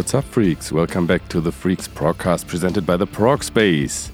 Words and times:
What's 0.00 0.14
up, 0.14 0.24
freaks? 0.24 0.72
Welcome 0.72 1.06
back 1.06 1.28
to 1.28 1.42
the 1.42 1.52
Freaks 1.52 1.86
Progcast 1.86 2.46
presented 2.46 2.86
by 2.86 2.96
the 2.96 3.06
Prog 3.06 3.44
Space. 3.44 4.10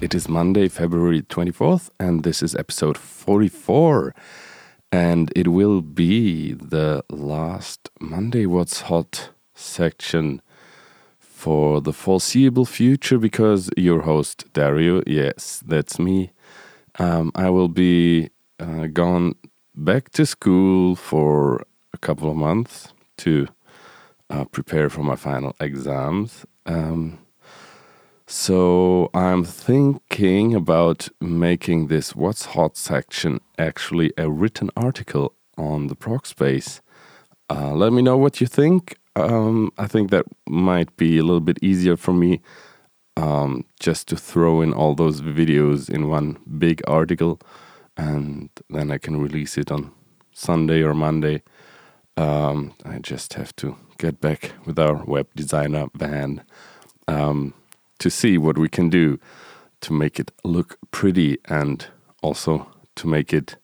It 0.00 0.14
is 0.14 0.28
Monday, 0.28 0.68
February 0.68 1.22
24th, 1.22 1.90
and 1.98 2.22
this 2.22 2.44
is 2.44 2.54
episode 2.54 2.96
44. 2.96 4.14
And 4.92 5.32
it 5.34 5.48
will 5.48 5.80
be 5.80 6.52
the 6.52 7.04
last 7.10 7.90
Monday 7.98 8.46
What's 8.46 8.82
Hot 8.82 9.30
section 9.52 10.40
for 11.18 11.80
the 11.80 11.92
foreseeable 11.92 12.64
future 12.64 13.18
because 13.18 13.68
your 13.76 14.02
host, 14.02 14.44
Dario, 14.52 15.02
yes, 15.08 15.60
that's 15.66 15.98
me, 15.98 16.30
um, 17.00 17.32
I 17.34 17.50
will 17.50 17.68
be 17.68 18.30
uh, 18.60 18.86
gone 18.86 19.34
back 19.74 20.10
to 20.10 20.24
school 20.24 20.94
for 20.94 21.66
a 21.92 21.98
couple 21.98 22.30
of 22.30 22.36
months 22.36 22.92
to 23.16 23.48
uh, 24.30 24.44
prepare 24.44 24.88
for 24.90 25.02
my 25.02 25.16
final 25.16 25.54
exams. 25.60 26.44
Um, 26.64 27.18
so 28.26 29.10
I'm 29.14 29.44
thinking 29.44 30.54
about 30.54 31.08
making 31.20 31.86
this 31.86 32.16
What's 32.16 32.46
Hot 32.46 32.76
section 32.76 33.40
actually 33.58 34.12
a 34.18 34.28
written 34.28 34.70
article 34.76 35.34
on 35.56 35.86
the 35.86 35.94
prog 35.94 36.26
space. 36.26 36.80
Uh, 37.48 37.72
let 37.72 37.92
me 37.92 38.02
know 38.02 38.16
what 38.16 38.40
you 38.40 38.46
think. 38.46 38.98
Um, 39.14 39.72
I 39.78 39.86
think 39.86 40.10
that 40.10 40.26
might 40.48 40.96
be 40.96 41.18
a 41.18 41.22
little 41.22 41.40
bit 41.40 41.58
easier 41.62 41.96
for 41.96 42.12
me 42.12 42.40
um, 43.16 43.64
just 43.80 44.08
to 44.08 44.16
throw 44.16 44.60
in 44.60 44.72
all 44.74 44.94
those 44.94 45.20
videos 45.22 45.88
in 45.88 46.08
one 46.08 46.38
big 46.58 46.82
article 46.86 47.40
and 47.96 48.50
then 48.68 48.90
I 48.90 48.98
can 48.98 49.20
release 49.20 49.56
it 49.56 49.70
on 49.70 49.92
Sunday 50.32 50.82
or 50.82 50.94
Monday. 50.94 51.42
Um, 52.16 52.74
I 52.84 52.98
just 52.98 53.34
have 53.34 53.54
to 53.56 53.76
get 53.98 54.20
back 54.20 54.52
with 54.64 54.78
our 54.78 55.04
web 55.04 55.26
designer 55.34 55.86
van 55.94 56.42
um, 57.08 57.54
to 57.98 58.10
see 58.10 58.38
what 58.38 58.58
we 58.58 58.68
can 58.68 58.88
do 58.88 59.18
to 59.80 59.92
make 59.92 60.18
it 60.18 60.30
look 60.44 60.78
pretty 60.90 61.38
and 61.46 61.86
also 62.22 62.66
to 62.96 63.06
make 63.06 63.32
it 63.32 63.56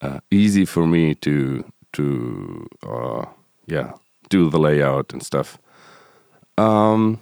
uh, 0.00 0.20
easy 0.30 0.64
for 0.64 0.86
me 0.86 1.14
to 1.14 1.64
to 1.92 2.66
uh, 2.86 3.24
yeah 3.66 3.92
do 4.28 4.50
the 4.50 4.58
layout 4.58 5.12
and 5.12 5.22
stuff. 5.22 5.58
Um, 6.56 7.20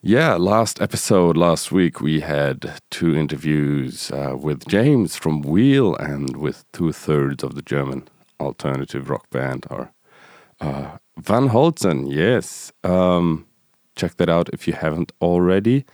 yeah, 0.00 0.34
last 0.34 0.80
episode 0.80 1.36
last 1.36 1.70
week 1.70 2.00
we 2.00 2.20
had 2.20 2.80
two 2.90 3.14
interviews 3.16 4.10
uh, 4.10 4.36
with 4.36 4.66
James 4.66 5.16
from 5.16 5.42
Wheel 5.42 5.94
and 5.96 6.36
with 6.36 6.64
two 6.72 6.92
thirds 6.92 7.44
of 7.44 7.54
the 7.54 7.62
German 7.62 8.08
alternative 8.40 9.08
rock 9.10 9.30
band 9.30 9.66
or 9.70 9.92
uh, 10.60 10.98
Van 11.16 11.48
Holzen. 11.48 12.06
Yes, 12.10 12.72
um, 12.84 13.46
check 13.96 14.16
that 14.16 14.28
out 14.28 14.48
if 14.52 14.66
you 14.66 14.74
haven't 14.74 15.12
already. 15.20 15.84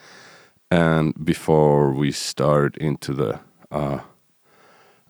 And 0.70 1.14
before 1.24 1.92
we 1.92 2.12
start 2.12 2.76
into 2.76 3.14
the 3.14 3.40
uh, 3.70 4.00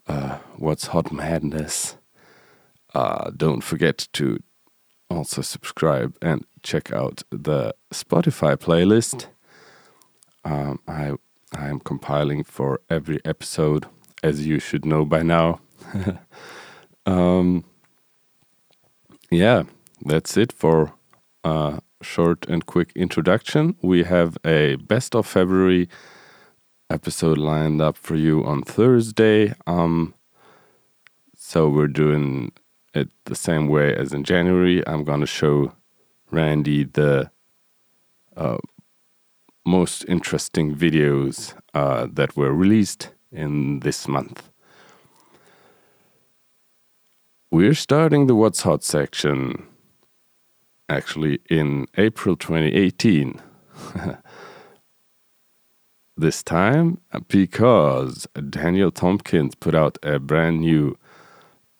uh 0.07 0.37
what's 0.57 0.87
hot 0.87 1.11
madness, 1.11 1.97
uh, 2.93 3.31
don't 3.35 3.61
forget 3.61 4.07
to 4.13 4.39
also 5.09 5.41
subscribe 5.41 6.15
and 6.21 6.45
check 6.63 6.91
out 6.91 7.23
the 7.29 7.73
Spotify 7.93 8.55
playlist. 8.55 9.27
Um, 10.45 10.79
I 10.87 11.13
I 11.53 11.67
am 11.67 11.79
compiling 11.79 12.43
for 12.43 12.81
every 12.89 13.19
episode, 13.25 13.85
as 14.23 14.45
you 14.45 14.59
should 14.59 14.85
know 14.85 15.03
by 15.03 15.23
now. 15.23 15.59
um, 17.05 17.63
yeah, 19.31 19.63
that's 20.01 20.37
it 20.37 20.51
for 20.51 20.93
a 21.43 21.81
short 22.01 22.45
and 22.47 22.65
quick 22.65 22.91
introduction. 22.95 23.75
We 23.81 24.03
have 24.03 24.37
a 24.45 24.75
best 24.75 25.15
of 25.15 25.27
February 25.27 25.89
episode 26.89 27.37
lined 27.37 27.81
up 27.81 27.97
for 27.97 28.15
you 28.15 28.43
on 28.45 28.63
Thursday. 28.63 29.53
Um, 29.67 30.13
so 31.35 31.69
we're 31.69 31.87
doing 31.87 32.51
it 32.93 33.09
the 33.25 33.35
same 33.35 33.67
way 33.67 33.95
as 33.95 34.13
in 34.13 34.23
January. 34.23 34.85
I'm 34.87 35.03
going 35.03 35.19
to 35.21 35.27
show 35.27 35.73
Randy 36.31 36.83
the 36.83 37.31
uh, 38.35 38.57
most 39.65 40.05
interesting 40.07 40.75
videos 40.75 41.53
uh, 41.73 42.07
that 42.11 42.35
were 42.35 42.53
released 42.53 43.09
in 43.31 43.81
this 43.81 44.07
month. 44.07 44.49
We're 47.51 47.73
starting 47.73 48.27
the 48.27 48.35
What's 48.35 48.61
Hot 48.61 48.83
section 48.83 49.67
actually 50.89 51.39
in 51.49 51.87
April 51.97 52.35
2018. 52.35 53.41
this 56.17 56.43
time 56.43 56.99
because 57.29 58.27
Daniel 58.49 58.91
Tompkins 58.91 59.55
put 59.55 59.73
out 59.73 59.97
a 60.03 60.19
brand 60.19 60.59
new 60.59 60.97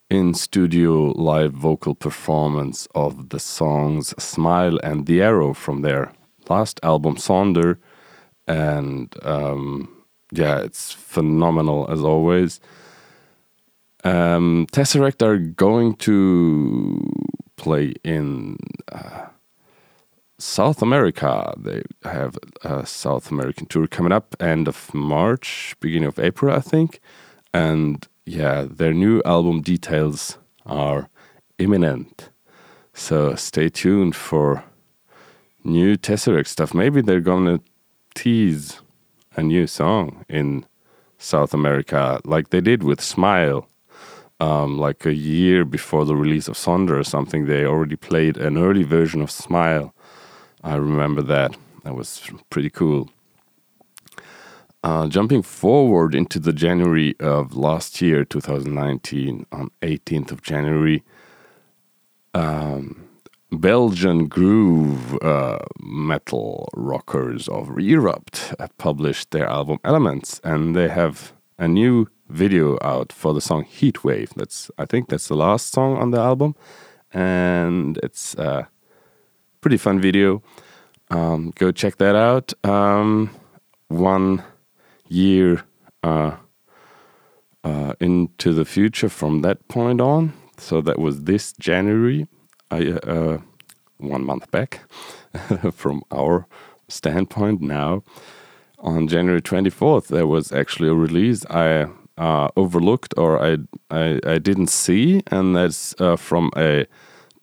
in 0.09 0.33
studio 0.33 1.11
live 1.11 1.51
vocal 1.53 1.93
performance 1.93 2.87
of 2.95 3.29
the 3.29 3.39
songs 3.39 4.13
Smile 4.21 4.79
and 4.81 5.05
The 5.05 5.21
Arrow 5.21 5.53
from 5.53 5.81
their 5.81 6.11
last 6.47 6.79
album, 6.83 7.15
Sonder. 7.17 7.77
And 8.47 9.13
um, 9.23 10.03
yeah, 10.31 10.59
it's 10.59 10.91
phenomenal 10.91 11.87
as 11.91 12.01
always. 12.01 12.59
Um, 14.03 14.65
Tesseract 14.71 15.21
are 15.21 15.37
going 15.37 15.95
to 15.97 17.28
play 17.59 17.93
in 18.03 18.57
uh, 18.91 19.27
South 20.39 20.81
America. 20.81 21.53
They 21.57 21.83
have 22.03 22.37
a 22.63 22.85
South 22.85 23.29
American 23.31 23.65
tour 23.67 23.87
coming 23.87 24.11
up 24.11 24.35
end 24.39 24.67
of 24.67 24.93
March, 24.93 25.75
beginning 25.79 26.07
of 26.07 26.19
April, 26.19 26.55
I 26.55 26.61
think. 26.61 26.99
And 27.53 28.07
yeah, 28.25 28.65
their 28.69 28.93
new 28.93 29.21
album 29.25 29.61
details 29.61 30.37
are 30.65 31.09
imminent. 31.57 32.29
So 32.93 33.35
stay 33.35 33.69
tuned 33.69 34.15
for 34.15 34.63
new 35.63 35.97
Tesseract 35.97 36.47
stuff. 36.47 36.73
Maybe 36.73 37.01
they're 37.01 37.21
gonna 37.21 37.59
tease 38.15 38.81
a 39.35 39.43
new 39.43 39.67
song 39.67 40.25
in 40.29 40.65
South 41.17 41.53
America, 41.53 42.19
like 42.23 42.49
they 42.49 42.61
did 42.61 42.83
with 42.83 43.01
Smile. 43.01 43.67
Um, 44.41 44.77
like 44.77 45.05
a 45.05 45.13
year 45.13 45.65
before 45.65 46.05
the 46.05 46.15
release 46.15 46.47
of 46.47 46.55
Sonder 46.55 46.97
or 46.97 47.03
something, 47.03 47.45
they 47.45 47.65
already 47.65 47.97
played 47.97 48.37
an 48.37 48.57
early 48.57 48.83
version 48.83 49.21
of 49.21 49.29
Smile. 49.29 49.93
I 50.63 50.75
remember 50.75 51.21
that. 51.23 51.57
That 51.83 51.95
was 51.95 52.29
pretty 52.49 52.69
cool. 52.69 53.09
Uh, 54.81 55.07
jumping 55.07 55.41
forward 55.41 56.15
into 56.15 56.39
the 56.39 56.53
January 56.53 57.13
of 57.19 57.55
last 57.55 58.01
year, 58.01 58.23
2019, 58.23 59.45
on 59.51 59.71
18th 59.81 60.31
of 60.31 60.41
January, 60.41 61.03
um, 62.33 63.09
Belgian 63.51 64.27
groove 64.27 65.17
uh, 65.21 65.59
metal 65.81 66.69
rockers 66.75 67.49
of 67.49 67.67
Erupt 67.77 68.55
have 68.59 68.77
published 68.77 69.31
their 69.31 69.47
album 69.47 69.79
Elements, 69.83 70.39
and 70.43 70.75
they 70.75 70.87
have 70.87 71.33
a 71.57 71.67
new 71.67 72.07
video 72.29 72.77
out 72.81 73.11
for 73.11 73.33
the 73.33 73.41
song 73.41 73.63
Heat 73.63 74.03
Wave. 74.03 74.31
That's 74.35 74.71
I 74.77 74.85
think 74.85 75.09
that's 75.09 75.27
the 75.27 75.35
last 75.35 75.71
song 75.71 75.97
on 75.97 76.11
the 76.11 76.19
album, 76.19 76.55
and 77.11 77.97
it's 78.03 78.35
a 78.35 78.69
pretty 79.61 79.77
fun 79.77 79.99
video. 79.99 80.41
Um, 81.09 81.51
go 81.55 81.71
check 81.71 81.97
that 81.97 82.15
out. 82.15 82.53
Um, 82.63 83.31
one 83.87 84.43
year 85.07 85.63
uh, 86.03 86.37
uh, 87.63 87.93
into 87.99 88.53
the 88.53 88.65
future 88.65 89.09
from 89.09 89.41
that 89.41 89.67
point 89.67 89.99
on. 89.99 90.33
So 90.57 90.81
that 90.81 90.99
was 90.99 91.23
this 91.23 91.53
January, 91.53 92.27
I, 92.69 92.91
uh, 92.91 93.39
one 93.97 94.23
month 94.25 94.51
back 94.51 94.81
from 95.73 96.03
our 96.11 96.47
standpoint 96.87 97.61
now. 97.61 98.03
On 98.79 99.07
January 99.07 99.41
24th, 99.41 100.07
there 100.07 100.27
was 100.27 100.51
actually 100.51 100.89
a 100.89 100.93
release 100.93 101.45
I 101.47 101.89
uh, 102.19 102.49
overlooked 102.57 103.13
or 103.17 103.41
I, 103.41 103.57
I, 103.89 104.19
I, 104.25 104.37
didn't 104.37 104.67
see, 104.67 105.23
and 105.27 105.55
that's 105.55 105.95
uh, 105.99 106.17
from 106.17 106.51
a 106.57 106.85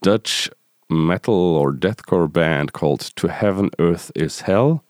Dutch 0.03 0.51
metal 0.91 1.57
or 1.57 1.73
deathcore 1.73 2.31
band 2.31 2.75
called 2.75 3.01
To 3.17 3.29
Heaven 3.29 3.71
Earth 3.79 4.13
is 4.15 4.43
Hell. 4.43 4.85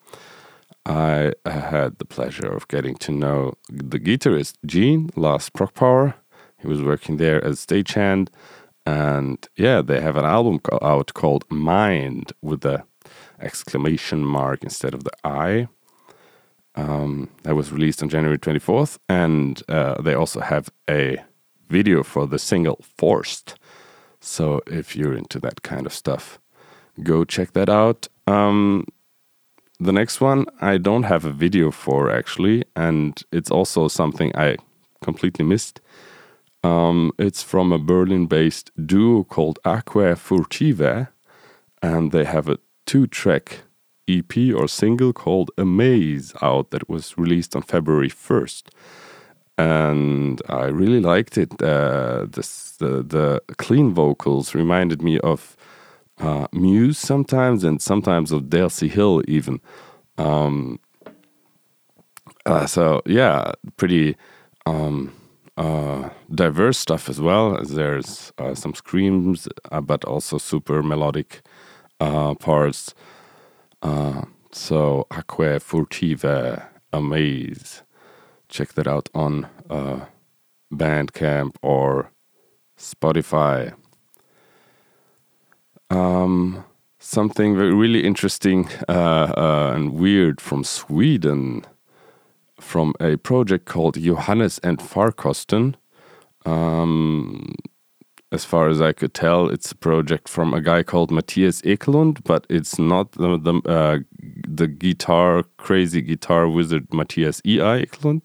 I 0.84 1.32
had 1.44 1.98
the 1.98 2.04
pleasure 2.04 2.48
of 2.48 2.68
getting 2.68 2.96
to 2.96 3.12
know 3.12 3.54
the 3.68 3.98
guitarist 3.98 4.54
Gene 4.66 5.10
last 5.16 5.52
Prog 5.52 5.74
Power. 5.74 6.14
He 6.58 6.66
was 6.66 6.82
working 6.82 7.16
there 7.16 7.42
as 7.44 7.64
stagehand, 7.64 8.28
and 8.84 9.46
yeah, 9.56 9.82
they 9.82 10.00
have 10.00 10.16
an 10.16 10.24
album 10.24 10.60
out 10.82 11.14
called 11.14 11.44
Mind 11.50 12.32
with 12.42 12.62
the 12.62 12.84
exclamation 13.40 14.24
mark 14.24 14.62
instead 14.64 14.94
of 14.94 15.04
the 15.04 15.12
I. 15.24 15.68
Um, 16.76 17.30
that 17.44 17.54
was 17.54 17.72
released 17.72 18.02
on 18.02 18.10
January 18.10 18.38
24th, 18.38 18.98
and 19.08 19.62
uh, 19.68 20.00
they 20.02 20.14
also 20.14 20.40
have 20.40 20.68
a 20.90 21.16
video 21.68 22.02
for 22.02 22.26
the 22.26 22.38
single 22.38 22.84
Forced. 22.98 23.54
So 24.20 24.60
if 24.66 24.94
you're 24.94 25.14
into 25.14 25.38
that 25.40 25.62
kind 25.62 25.86
of 25.86 25.92
stuff, 25.92 26.38
go 27.02 27.24
check 27.24 27.52
that 27.52 27.68
out. 27.68 28.08
Um, 28.26 28.86
the 29.78 29.92
next 29.92 30.20
one 30.20 30.46
I 30.60 30.78
don't 30.78 31.04
have 31.04 31.24
a 31.24 31.32
video 31.32 31.70
for 31.70 32.10
actually, 32.10 32.64
and 32.74 33.22
it's 33.32 33.50
also 33.50 33.88
something 33.88 34.32
I 34.34 34.56
completely 35.02 35.44
missed. 35.44 35.80
Um, 36.62 37.12
it's 37.18 37.42
from 37.42 37.72
a 37.72 37.78
Berlin 37.78 38.26
based 38.26 38.70
duo 38.86 39.24
called 39.24 39.58
Aqua 39.64 40.16
Furtive, 40.16 41.08
and 41.82 42.12
they 42.12 42.24
have 42.24 42.48
a 42.48 42.58
two 42.86 43.06
track 43.06 43.60
EP 44.08 44.54
or 44.54 44.68
single 44.68 45.12
called 45.12 45.50
Amaze 45.58 46.34
out 46.42 46.70
that 46.70 46.88
was 46.88 47.16
released 47.18 47.56
on 47.56 47.62
February 47.62 48.10
1st. 48.10 48.64
And 49.58 50.42
I 50.48 50.66
really 50.66 51.00
liked 51.00 51.38
it. 51.38 51.62
Uh, 51.62 52.26
this, 52.28 52.72
the, 52.72 53.02
the 53.02 53.42
clean 53.56 53.94
vocals 53.94 54.54
reminded 54.54 55.02
me 55.02 55.18
of 55.20 55.56
uh, 56.18 56.46
Muse 56.52 56.98
sometimes, 56.98 57.64
and 57.64 57.80
sometimes 57.80 58.32
of 58.32 58.44
Delsey 58.44 58.90
Hill 58.90 59.22
even. 59.26 59.60
Um, 60.18 60.78
uh, 62.44 62.66
so 62.66 63.02
yeah, 63.06 63.52
pretty 63.76 64.16
um, 64.66 65.12
uh, 65.56 66.10
diverse 66.34 66.78
stuff 66.78 67.08
as 67.08 67.20
well. 67.20 67.62
There's 67.62 68.32
uh, 68.38 68.54
some 68.54 68.74
screams, 68.74 69.48
uh, 69.70 69.80
but 69.80 70.04
also 70.04 70.38
super 70.38 70.82
melodic 70.82 71.42
uh, 73.82 74.22
so 74.52 75.06
Aqua 75.10 75.60
Furtive, 75.60 76.24
Amaze. 76.92 77.82
Check 78.48 78.74
that 78.74 78.86
out 78.86 79.08
on 79.14 79.48
Bandcamp 80.72 81.56
or 81.62 82.10
Spotify. 82.78 83.74
Um, 85.90 86.64
something 86.98 87.54
really 87.54 88.04
interesting 88.04 88.68
uh, 88.88 89.32
uh, 89.36 89.72
and 89.74 89.94
weird 89.94 90.40
from 90.40 90.64
Sweden, 90.64 91.64
from 92.60 92.94
a 93.00 93.16
project 93.16 93.66
called 93.66 94.00
Johannes 94.00 94.58
and 94.58 94.78
Farkosten. 94.78 95.74
Um, 96.44 97.54
as 98.32 98.44
far 98.44 98.68
as 98.68 98.80
I 98.80 98.92
could 98.92 99.14
tell, 99.14 99.48
it's 99.48 99.72
a 99.72 99.76
project 99.76 100.28
from 100.28 100.52
a 100.52 100.60
guy 100.60 100.82
called 100.82 101.10
Matthias 101.10 101.62
Ekelund, 101.62 102.24
but 102.24 102.46
it's 102.50 102.78
not 102.78 103.12
the 103.12 103.38
the, 103.38 103.54
uh, 103.68 103.98
the 104.48 104.66
guitar 104.66 105.44
crazy 105.58 106.02
guitar 106.02 106.48
wizard 106.48 106.92
Matthias 106.92 107.40
E. 107.44 107.60
I. 107.60 107.84
Eklundh. 107.84 108.24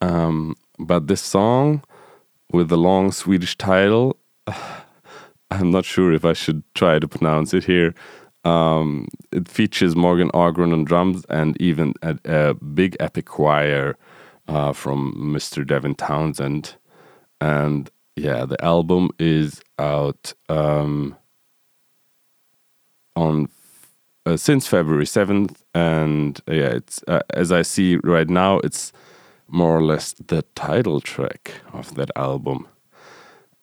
Um, 0.00 0.56
but 0.78 1.06
this 1.06 1.20
song 1.20 1.82
with 2.52 2.68
the 2.68 2.78
long 2.78 3.12
Swedish 3.12 3.56
title 3.56 4.18
I'm 5.50 5.70
not 5.70 5.84
sure 5.84 6.12
if 6.12 6.24
I 6.24 6.32
should 6.32 6.62
try 6.74 6.98
to 6.98 7.06
pronounce 7.06 7.52
it 7.52 7.64
here. 7.64 7.94
Um, 8.44 9.06
it 9.30 9.48
features 9.48 9.94
Morgan 9.94 10.30
Ogren 10.32 10.72
on 10.72 10.84
drums 10.84 11.24
and 11.28 11.60
even 11.60 11.92
a, 12.02 12.18
a 12.24 12.54
big 12.54 12.96
epic 12.98 13.26
choir 13.26 13.96
uh, 14.48 14.72
from 14.72 15.14
Mr. 15.14 15.66
Devin 15.66 15.94
Townsend. 15.94 16.76
And 17.40 17.90
yeah, 18.16 18.44
the 18.44 18.62
album 18.64 19.10
is 19.18 19.62
out 19.78 20.34
um, 20.48 21.16
on 23.16 23.48
uh, 24.26 24.36
since 24.36 24.66
February 24.66 25.04
7th. 25.04 25.56
And 25.74 26.40
uh, 26.48 26.54
yeah, 26.54 26.68
it's 26.68 27.02
uh, 27.08 27.20
as 27.30 27.52
I 27.52 27.62
see 27.62 27.96
right 28.04 28.28
now, 28.28 28.58
it's 28.58 28.92
more 29.48 29.76
or 29.76 29.82
less 29.82 30.14
the 30.14 30.42
title 30.54 31.00
track 31.00 31.52
of 31.72 31.94
that 31.94 32.10
album 32.16 32.68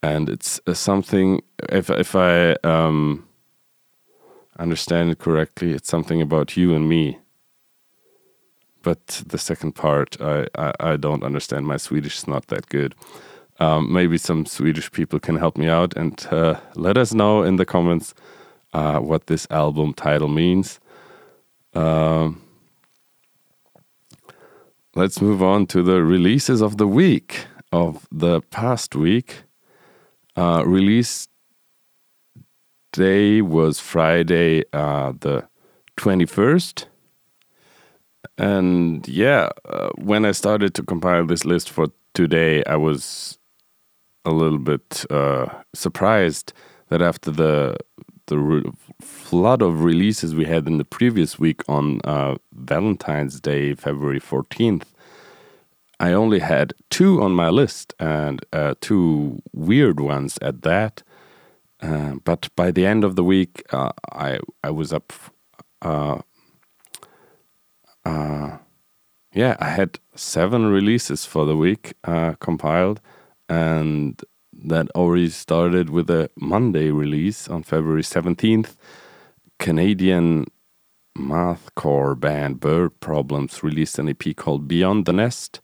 and 0.02 0.30
it's 0.30 0.60
uh, 0.68 0.74
something. 0.74 1.42
If 1.70 1.90
if 1.90 2.16
I 2.16 2.54
um, 2.64 3.28
understand 4.58 5.12
it 5.12 5.20
correctly, 5.20 5.72
it's 5.74 5.90
something 5.90 6.22
about 6.22 6.58
you 6.58 6.74
and 6.74 6.88
me. 6.88 7.20
But 8.82 9.24
the 9.28 9.38
second 9.38 9.74
part, 9.74 10.16
I, 10.22 10.48
I, 10.56 10.72
I 10.80 10.96
don't 10.96 11.24
understand. 11.24 11.68
My 11.68 11.76
Swedish 11.76 12.18
is 12.20 12.28
not 12.28 12.48
that 12.48 12.70
good. 12.70 12.96
Um, 13.60 13.92
maybe 13.92 14.18
some 14.18 14.46
Swedish 14.46 14.92
people 14.92 15.20
can 15.20 15.36
help 15.36 15.58
me 15.58 15.68
out 15.68 15.96
and 15.98 16.26
uh, 16.32 16.60
let 16.76 16.98
us 16.98 17.14
know 17.14 17.44
in 17.44 17.58
the 17.58 17.66
comments 17.66 18.14
uh, 18.74 19.00
what 19.00 19.28
this 19.28 19.46
album 19.50 19.94
title 19.94 20.30
means. 20.30 20.80
Um, 21.74 22.42
let's 24.96 25.22
move 25.22 25.44
on 25.44 25.68
to 25.68 25.84
the 25.84 26.02
releases 26.04 26.62
of 26.62 26.78
the 26.78 26.88
week, 26.88 27.46
of 27.72 28.08
the 28.12 28.42
past 28.42 28.96
week. 28.96 29.44
Uh, 30.38 30.64
release 30.66 31.28
day 32.94 33.42
was 33.42 33.80
Friday, 33.80 34.64
uh, 34.72 35.12
the 35.20 35.48
21st. 35.98 36.86
And 38.38 39.06
yeah, 39.08 39.50
uh, 39.66 39.90
when 39.98 40.26
I 40.26 40.32
started 40.32 40.74
to 40.76 40.84
compile 40.84 41.26
this 41.26 41.44
list 41.44 41.70
for 41.70 41.88
today, 42.14 42.64
I 42.64 42.78
was 42.78 43.38
a 44.30 44.34
little 44.34 44.60
bit 44.60 45.06
uh, 45.10 45.48
surprised 45.74 46.54
that 46.90 47.02
after 47.02 47.32
the 47.32 47.78
the 48.28 48.38
re- 48.38 48.72
flood 49.02 49.62
of 49.62 49.84
releases 49.84 50.36
we 50.36 50.46
had 50.46 50.68
in 50.68 50.78
the 50.78 50.86
previous 50.86 51.40
week 51.40 51.62
on 51.68 52.00
uh, 52.04 52.36
Valentine's 52.54 53.42
Day, 53.42 53.74
February 53.74 54.20
14th, 54.20 54.84
I 56.00 56.14
only 56.14 56.40
had 56.40 56.74
two 56.90 57.22
on 57.24 57.32
my 57.34 57.50
list 57.50 57.94
and 58.00 58.46
uh, 58.54 58.76
two 58.82 59.42
weird 59.52 60.00
ones 60.00 60.38
at 60.42 60.62
that. 60.62 61.04
Uh, 61.82 62.16
but 62.24 62.50
by 62.56 62.72
the 62.72 62.86
end 62.86 63.04
of 63.04 63.16
the 63.16 63.24
week, 63.24 63.64
uh, 63.72 63.92
I 64.12 64.40
I 64.64 64.70
was 64.70 64.94
up. 64.94 65.12
Uh, 65.82 66.20
uh, 68.06 68.58
yeah, 69.34 69.56
I 69.60 69.70
had 69.70 70.00
seven 70.16 70.66
releases 70.68 71.26
for 71.26 71.46
the 71.46 71.56
week 71.56 71.94
uh, 72.04 72.34
compiled, 72.40 73.00
and 73.50 74.22
that 74.54 74.90
already 74.92 75.30
started 75.30 75.90
with 75.90 76.10
a 76.10 76.30
Monday 76.36 76.92
release 76.92 77.48
on 77.48 77.64
February 77.64 78.04
seventeenth. 78.04 78.78
Canadian 79.58 80.46
mathcore 81.18 82.18
band 82.18 82.62
Bird 82.62 82.98
Problems 83.02 83.62
released 83.62 84.00
an 84.00 84.08
EP 84.08 84.36
called 84.38 84.70
Beyond 84.70 85.06
the 85.06 85.12
Nest 85.12 85.60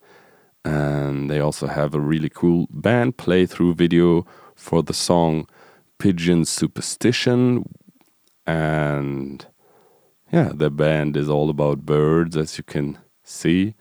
and 0.65 1.29
they 1.29 1.39
also 1.39 1.67
have 1.67 1.93
a 1.93 1.99
really 1.99 2.29
cool 2.29 2.67
band 2.71 3.17
playthrough 3.17 3.75
video 3.75 4.25
for 4.55 4.81
the 4.81 4.93
song 4.93 5.47
Pigeon 5.99 6.43
Superstition. 6.43 7.69
And 8.47 9.45
yeah, 10.31 10.51
the 10.53 10.71
band 10.71 11.15
is 11.15 11.29
all 11.29 11.51
about 11.51 11.85
birds, 11.85 12.35
as 12.35 12.57
you 12.57 12.63
can 12.63 12.97
see. 13.23 13.75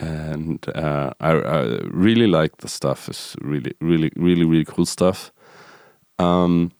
And 0.00 0.66
uh, 0.74 1.12
I, 1.20 1.30
I, 1.32 1.62
really 1.90 2.26
like 2.26 2.56
the 2.58 2.68
stuff. 2.68 3.06
It's 3.06 3.36
really, 3.42 3.74
really, 3.82 4.10
really, 4.16 4.46
really 4.46 4.64
cool 4.64 4.86
stuff. 4.86 5.30
Um, 6.18 6.72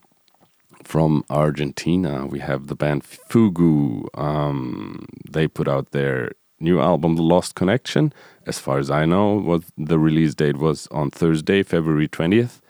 from 0.85 1.25
Argentina, 1.29 2.27
we 2.27 2.39
have 2.39 2.69
the 2.69 2.75
band 2.75 3.05
Fugu. 3.05 4.07
Um, 4.19 5.05
they 5.31 5.47
put 5.47 5.69
out 5.69 5.91
their 5.91 6.33
new 6.61 6.81
album, 6.81 7.17
The 7.17 7.23
Lost 7.23 7.55
Connection. 7.55 8.12
As 8.47 8.59
far 8.59 8.79
as 8.79 8.91
I 8.91 9.05
know, 9.05 9.35
what 9.35 9.65
the 9.77 9.99
release 9.99 10.35
date 10.35 10.57
was 10.57 10.87
on 10.91 11.11
Thursday, 11.11 11.62
February 11.62 12.09
20th. 12.09 12.61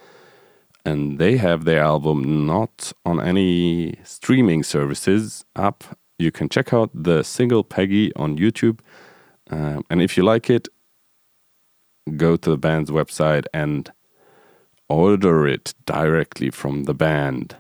And 0.85 1.19
they 1.19 1.37
have 1.37 1.65
their 1.65 1.83
album 1.83 2.47
not 2.47 2.93
on 3.05 3.21
any 3.21 3.95
streaming 4.03 4.65
services 4.65 5.45
up. 5.55 5.85
You 6.19 6.33
can 6.33 6.49
check 6.49 6.73
out 6.73 6.91
the 6.93 7.23
single 7.23 7.63
Peggy 7.63 8.13
on 8.17 8.37
YouTube. 8.37 8.81
Um, 9.51 9.85
and 9.91 10.01
if 10.01 10.17
you 10.17 10.23
like 10.23 10.49
it, 10.49 10.69
go 12.17 12.37
to 12.37 12.51
the 12.51 12.59
band's 12.59 12.91
website 12.91 13.45
and 13.53 13.91
order 14.89 15.47
it 15.47 15.75
directly 15.87 16.51
from 16.51 16.85
the 16.85 16.95
band. 16.95 17.57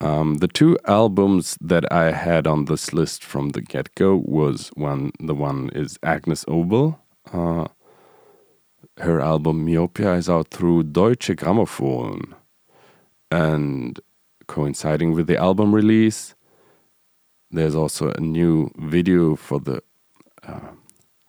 Um, 0.00 0.36
the 0.36 0.48
two 0.48 0.78
albums 0.86 1.56
that 1.60 1.90
I 1.92 2.12
had 2.12 2.46
on 2.46 2.66
this 2.66 2.92
list 2.92 3.24
from 3.24 3.50
the 3.50 3.62
get 3.62 3.94
go 3.94 4.16
was 4.16 4.68
one. 4.74 5.12
The 5.18 5.34
one 5.34 5.70
is 5.74 5.98
Agnes 6.02 6.44
Obel. 6.44 6.98
Uh, 7.32 7.68
her 8.98 9.20
album 9.20 9.64
Myopia 9.64 10.14
is 10.14 10.28
out 10.28 10.48
through 10.48 10.84
Deutsche 10.84 11.28
Grammophon, 11.28 12.34
and 13.30 13.98
coinciding 14.46 15.12
with 15.12 15.26
the 15.26 15.38
album 15.38 15.74
release, 15.74 16.34
there's 17.50 17.74
also 17.74 18.10
a 18.10 18.20
new 18.20 18.70
video 18.76 19.36
for 19.36 19.58
the 19.58 19.82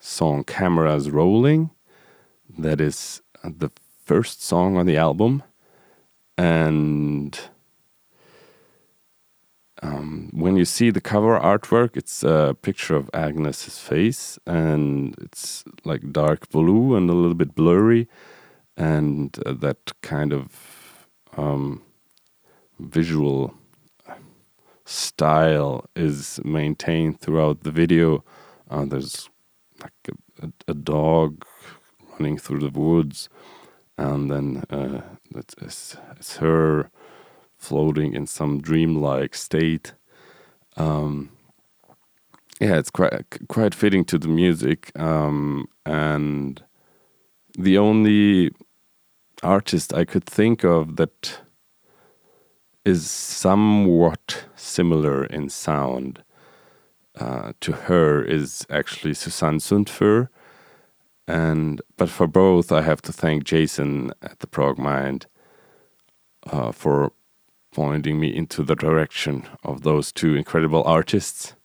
song 0.06 0.44
"Cameras 0.44 1.10
Rolling." 1.10 1.72
That 2.58 2.80
is 2.80 3.22
the 3.44 3.72
first 4.04 4.44
song 4.44 4.78
on 4.78 4.86
the 4.86 4.98
album, 4.98 5.44
and 6.38 7.38
um, 9.82 10.30
when 10.32 10.56
you 10.58 10.66
see 10.66 10.92
the 10.92 11.02
cover 11.02 11.40
artwork, 11.40 11.98
it's 11.98 12.24
a 12.24 12.56
picture 12.62 12.96
of 12.96 13.10
Agnes's 13.14 13.80
face, 13.80 14.40
and 14.46 15.16
it's 15.20 15.64
like 15.84 16.12
dark 16.12 16.50
blue 16.50 16.96
and 16.96 17.10
a 17.10 17.14
little 17.14 17.34
bit 17.34 17.56
blurry, 17.56 18.08
and 18.78 19.38
uh, 19.46 19.54
that 19.54 19.92
kind 20.02 20.32
of 20.32 21.08
um, 21.36 21.82
visual 22.80 23.56
style 24.86 25.90
is 25.96 26.40
maintained 26.46 27.20
throughout 27.20 27.64
the 27.64 27.72
video. 27.72 28.24
Uh, 28.70 28.86
there's 28.86 29.30
like 29.86 30.16
a, 30.42 30.72
a, 30.72 30.74
dog 30.74 31.46
running 32.12 32.38
through 32.38 32.60
the 32.60 32.80
woods, 32.80 33.30
and 33.98 34.32
then 34.32 34.64
uh, 34.70 35.02
it's, 35.36 35.56
it's, 35.62 36.38
her 36.38 36.90
floating 37.58 38.14
in 38.14 38.28
some 38.28 38.62
dreamlike 38.62 39.36
state. 39.36 39.94
Um, 40.78 41.30
yeah, 42.60 42.78
it's 42.78 42.90
quite 42.90 43.26
quite 43.48 43.76
fitting 43.76 44.06
to 44.06 44.18
the 44.18 44.28
music, 44.28 44.92
um, 45.00 45.68
and 45.86 46.64
the 47.58 47.78
only 47.78 48.52
artist 49.44 49.94
I 49.94 50.06
could 50.06 50.26
think 50.26 50.64
of 50.64 50.96
that 50.96 51.40
is 52.86 53.10
somewhat 53.10 54.46
similar 54.56 55.26
in 55.26 55.50
sound 55.50 56.24
uh, 57.18 57.54
to 57.62 57.72
her 57.72 58.24
is 58.24 58.66
actually 58.70 59.14
Susanne 59.14 59.60
Sundfør. 59.60 60.30
And 61.28 61.82
but 61.98 62.10
for 62.10 62.28
both, 62.28 62.72
I 62.72 62.82
have 62.82 63.02
to 63.04 63.14
thank 63.14 63.44
Jason 63.44 64.12
at 64.22 64.40
the 64.40 64.48
Prog 64.48 64.78
Mind 64.78 65.26
uh, 66.52 66.72
for 66.72 67.14
pointing 67.74 68.20
me 68.20 68.36
into 68.36 68.64
the 68.64 68.76
direction 68.76 69.48
of 69.64 69.82
those 69.82 70.12
two 70.12 70.36
incredible 70.36 70.84
artists. 70.84 71.56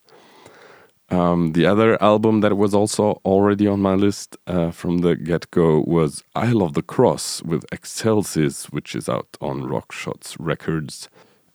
Um, 1.10 1.52
the 1.52 1.66
other 1.66 2.00
album 2.00 2.40
that 2.40 2.56
was 2.56 2.72
also 2.72 3.20
already 3.24 3.66
on 3.66 3.80
my 3.80 3.94
list 3.94 4.36
uh, 4.46 4.70
from 4.70 4.98
the 4.98 5.16
get 5.16 5.50
go 5.50 5.82
was 5.84 6.22
Isle 6.36 6.62
of 6.62 6.74
the 6.74 6.82
Cross 6.82 7.42
with 7.42 7.64
Excelsis, 7.72 8.66
which 8.66 8.94
is 8.94 9.08
out 9.08 9.36
on 9.40 9.62
Rockshots 9.62 10.36
Records 10.38 11.08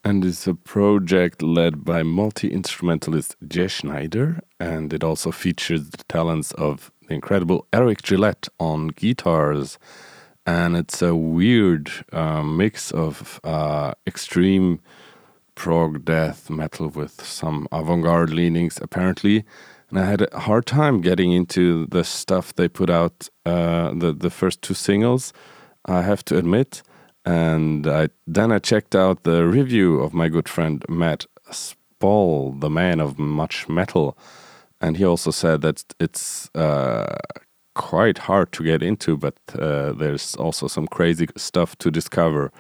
and 0.06 0.24
it's 0.24 0.46
a 0.46 0.54
project 0.54 1.42
led 1.42 1.84
by 1.84 2.04
multi 2.04 2.48
instrumentalist 2.48 3.36
Jay 3.48 3.68
Schneider. 3.68 4.40
And 4.60 4.94
it 4.94 5.04
also 5.04 5.32
features 5.32 5.90
the 5.90 6.04
talents 6.08 6.52
of 6.52 6.92
the 7.08 7.16
incredible 7.16 7.66
Eric 7.74 8.04
Gillette 8.04 8.48
on 8.60 8.90
guitars. 8.90 9.80
And 10.46 10.78
it's 10.78 11.02
a 11.02 11.16
weird 11.16 11.92
uh, 12.14 12.44
mix 12.44 12.92
of 12.92 13.42
uh, 13.44 13.96
extreme 14.06 14.80
prog 15.56 16.06
death 16.06 16.52
metal 16.52 16.90
with 16.90 17.26
some 17.26 17.68
avant-garde 17.72 18.30
leanings 18.30 18.78
apparently 18.82 19.46
and 19.90 19.98
i 19.98 20.04
had 20.04 20.28
a 20.34 20.40
hard 20.42 20.66
time 20.66 21.00
getting 21.00 21.32
into 21.32 21.86
the 21.88 22.04
stuff 22.04 22.54
they 22.56 22.68
put 22.68 22.90
out 22.90 23.30
uh, 23.46 23.94
the 23.96 24.12
the 24.12 24.30
first 24.30 24.62
two 24.62 24.74
singles 24.74 25.32
i 25.86 26.02
have 26.02 26.26
to 26.26 26.38
admit 26.38 26.84
and 27.26 27.88
I, 27.88 28.10
then 28.28 28.52
i 28.52 28.60
checked 28.60 28.96
out 28.96 29.24
the 29.24 29.46
review 29.46 30.00
of 30.00 30.14
my 30.14 30.30
good 30.30 30.48
friend 30.48 30.84
matt 30.88 31.26
spall 31.52 32.52
the 32.52 32.70
man 32.70 33.00
of 33.00 33.18
much 33.18 33.68
metal 33.68 34.18
and 34.82 34.98
he 34.98 35.06
also 35.06 35.32
said 35.32 35.62
that 35.62 35.84
it's 36.00 36.50
uh, 36.56 37.16
quite 37.74 38.20
hard 38.20 38.52
to 38.54 38.64
get 38.64 38.84
into 38.84 39.18
but 39.18 39.36
uh, 39.58 39.94
there's 39.94 40.36
also 40.36 40.68
some 40.68 40.88
crazy 40.88 41.28
stuff 41.36 41.76
to 41.78 41.90
discover 41.92 42.52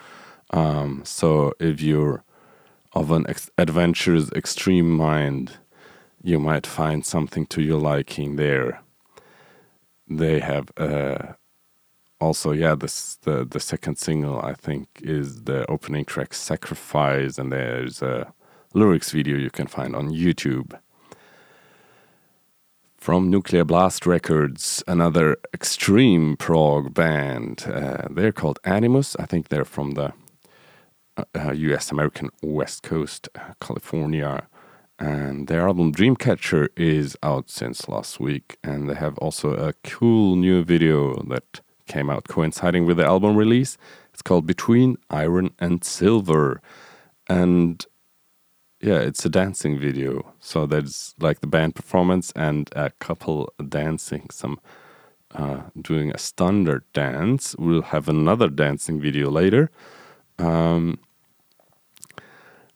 um, 0.52 1.02
so 1.04 1.54
if 1.60 1.82
you're 1.82 2.24
of 2.96 3.12
an 3.12 3.26
ex- 3.28 3.52
adventurous 3.58 4.32
extreme 4.32 4.90
mind, 4.90 5.58
you 6.24 6.40
might 6.40 6.66
find 6.66 7.06
something 7.06 7.46
to 7.48 7.62
your 7.62 7.80
liking 7.80 8.38
there. 8.38 8.82
They 10.08 10.40
have 10.40 10.72
uh, 10.78 11.34
also, 12.20 12.52
yeah, 12.52 12.76
this 12.76 13.18
the 13.22 13.46
the 13.46 13.60
second 13.60 13.98
single 13.98 14.40
I 14.42 14.54
think 14.54 14.88
is 15.02 15.44
the 15.44 15.70
opening 15.70 16.06
track 16.06 16.34
"Sacrifice," 16.34 17.38
and 17.38 17.52
there's 17.52 18.02
a 18.02 18.34
lyrics 18.74 19.12
video 19.12 19.38
you 19.38 19.50
can 19.50 19.68
find 19.68 19.96
on 19.96 20.10
YouTube. 20.10 20.78
From 22.98 23.30
Nuclear 23.30 23.64
Blast 23.64 24.08
Records, 24.08 24.84
another 24.88 25.38
extreme 25.54 26.36
prog 26.38 26.94
band. 26.94 27.64
Uh, 27.68 28.08
they're 28.10 28.32
called 28.32 28.60
Animus. 28.64 29.16
I 29.20 29.26
think 29.28 29.50
they're 29.50 29.64
from 29.64 29.92
the 29.92 30.14
uh, 31.18 31.52
US 31.52 31.92
American 31.92 32.30
West 32.42 32.82
Coast, 32.82 33.30
uh, 33.36 33.54
California. 33.62 34.48
And 34.98 35.48
their 35.48 35.68
album 35.68 35.92
Dreamcatcher 35.92 36.70
is 36.76 37.16
out 37.22 37.50
since 37.50 37.88
last 37.88 38.20
week. 38.20 38.58
And 38.64 38.90
they 38.90 38.96
have 38.96 39.18
also 39.20 39.54
a 39.54 39.74
cool 39.84 40.36
new 40.36 40.64
video 40.64 41.22
that 41.28 41.62
came 41.88 42.10
out 42.10 42.28
coinciding 42.28 42.86
with 42.86 42.98
the 42.98 43.06
album 43.06 43.36
release. 43.36 43.78
It's 44.14 44.22
called 44.22 44.46
Between 44.46 44.98
Iron 45.10 45.54
and 45.60 45.84
Silver. 45.84 46.62
And 47.28 47.86
yeah, 48.82 49.00
it's 49.00 49.26
a 49.26 49.30
dancing 49.30 49.80
video. 49.80 50.34
So 50.40 50.66
there's 50.66 51.16
like 51.20 51.42
the 51.42 51.48
band 51.48 51.76
performance 51.76 52.32
and 52.36 52.70
a 52.76 52.92
couple 53.00 53.54
dancing, 53.68 54.30
some 54.32 54.60
uh, 55.34 55.62
doing 55.82 56.12
a 56.12 56.18
standard 56.18 56.84
dance. 56.94 57.56
We'll 57.58 57.82
have 57.82 58.08
another 58.08 58.50
dancing 58.50 59.02
video 59.02 59.30
later. 59.30 59.72
Um, 60.38 61.00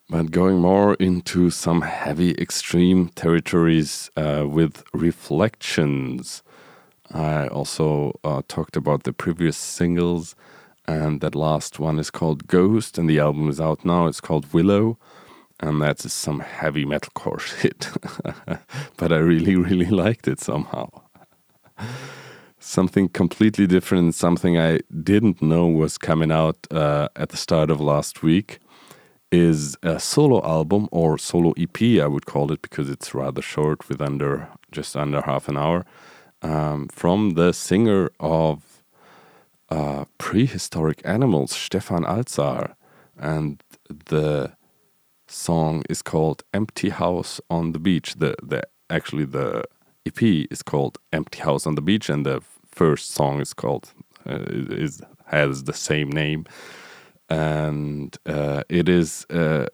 but 0.10 0.32
going 0.32 0.58
more 0.58 0.96
into 0.96 1.52
some 1.52 1.82
heavy 1.82 2.32
extreme 2.32 3.10
territories 3.10 4.10
uh, 4.18 4.46
with 4.48 4.84
reflections. 4.94 6.42
I 7.12 7.48
also 7.48 8.20
uh, 8.24 8.42
talked 8.48 8.76
about 8.76 9.04
the 9.04 9.14
previous 9.14 9.58
singles, 9.58 10.36
and 10.88 11.22
that 11.22 11.36
last 11.36 11.80
one 11.80 12.00
is 12.00 12.12
called 12.12 12.48
Ghost, 12.48 12.98
and 12.98 13.10
the 13.10 13.20
album 13.20 13.50
is 13.50 13.60
out 13.60 13.84
now. 13.84 14.08
It's 14.08 14.22
called 14.22 14.52
Willow, 14.54 14.98
and 15.60 15.82
that's 15.82 16.12
some 16.14 16.40
heavy 16.40 16.86
metalcore 16.86 17.40
shit. 17.50 17.90
but 18.98 19.12
I 19.12 19.18
really, 19.18 19.56
really 19.56 19.86
liked 20.04 20.28
it 20.28 20.40
somehow. 20.40 20.90
something 22.60 23.10
completely 23.10 23.66
different, 23.66 24.16
something 24.16 24.58
I 24.60 24.80
didn't 25.04 25.42
know 25.42 25.66
was 25.68 25.98
coming 25.98 26.32
out 26.32 26.58
uh, 26.72 27.08
at 27.16 27.30
the 27.30 27.38
start 27.38 27.72
of 27.72 27.80
last 27.82 28.22
week 28.22 28.60
is 29.32 29.78
a 29.84 30.00
solo 30.00 30.44
album 30.44 30.88
or 30.92 31.18
solo 31.18 31.54
EP, 31.58 31.82
I 32.02 32.08
would 32.08 32.26
call 32.26 32.52
it, 32.52 32.62
because 32.62 32.90
it's 32.90 33.14
rather 33.14 33.42
short, 33.42 33.88
with 33.88 34.02
under 34.02 34.48
just 34.72 34.96
under 34.96 35.22
half 35.22 35.48
an 35.48 35.58
hour, 35.58 35.86
um, 36.42 36.88
from 36.88 37.32
the 37.32 37.54
singer 37.54 38.12
of 38.20 38.84
uh, 39.70 40.06
Prehistoric 40.18 41.02
Animals, 41.06 41.52
Stefan 41.52 42.04
Altzar, 42.04 42.76
and 43.18 43.62
the 44.06 44.54
song 45.28 45.84
is 45.90 46.02
called 46.02 46.44
"Empty 46.54 46.90
House 46.90 47.42
on 47.50 47.72
the 47.74 47.80
Beach." 47.80 48.16
The 48.16 48.36
the 48.42 48.64
actually 48.90 49.26
the 49.26 49.66
EP 50.06 50.22
is 50.22 50.64
called 50.64 50.98
"Empty 51.14 51.40
House 51.40 51.68
on 51.68 51.76
the 51.76 51.82
Beach," 51.82 52.10
and 52.10 52.26
the 52.26 52.42
first 52.66 53.12
song 53.12 53.42
is 53.42 53.54
called 53.54 53.94
uh, 54.28 54.46
is 54.50 55.02
has 55.28 55.64
the 55.66 55.74
same 55.74 56.10
name 56.10 56.46
and 57.30 58.18
uh, 58.26 58.64
it 58.70 58.90
is 58.90 59.26
uh, 59.30 59.68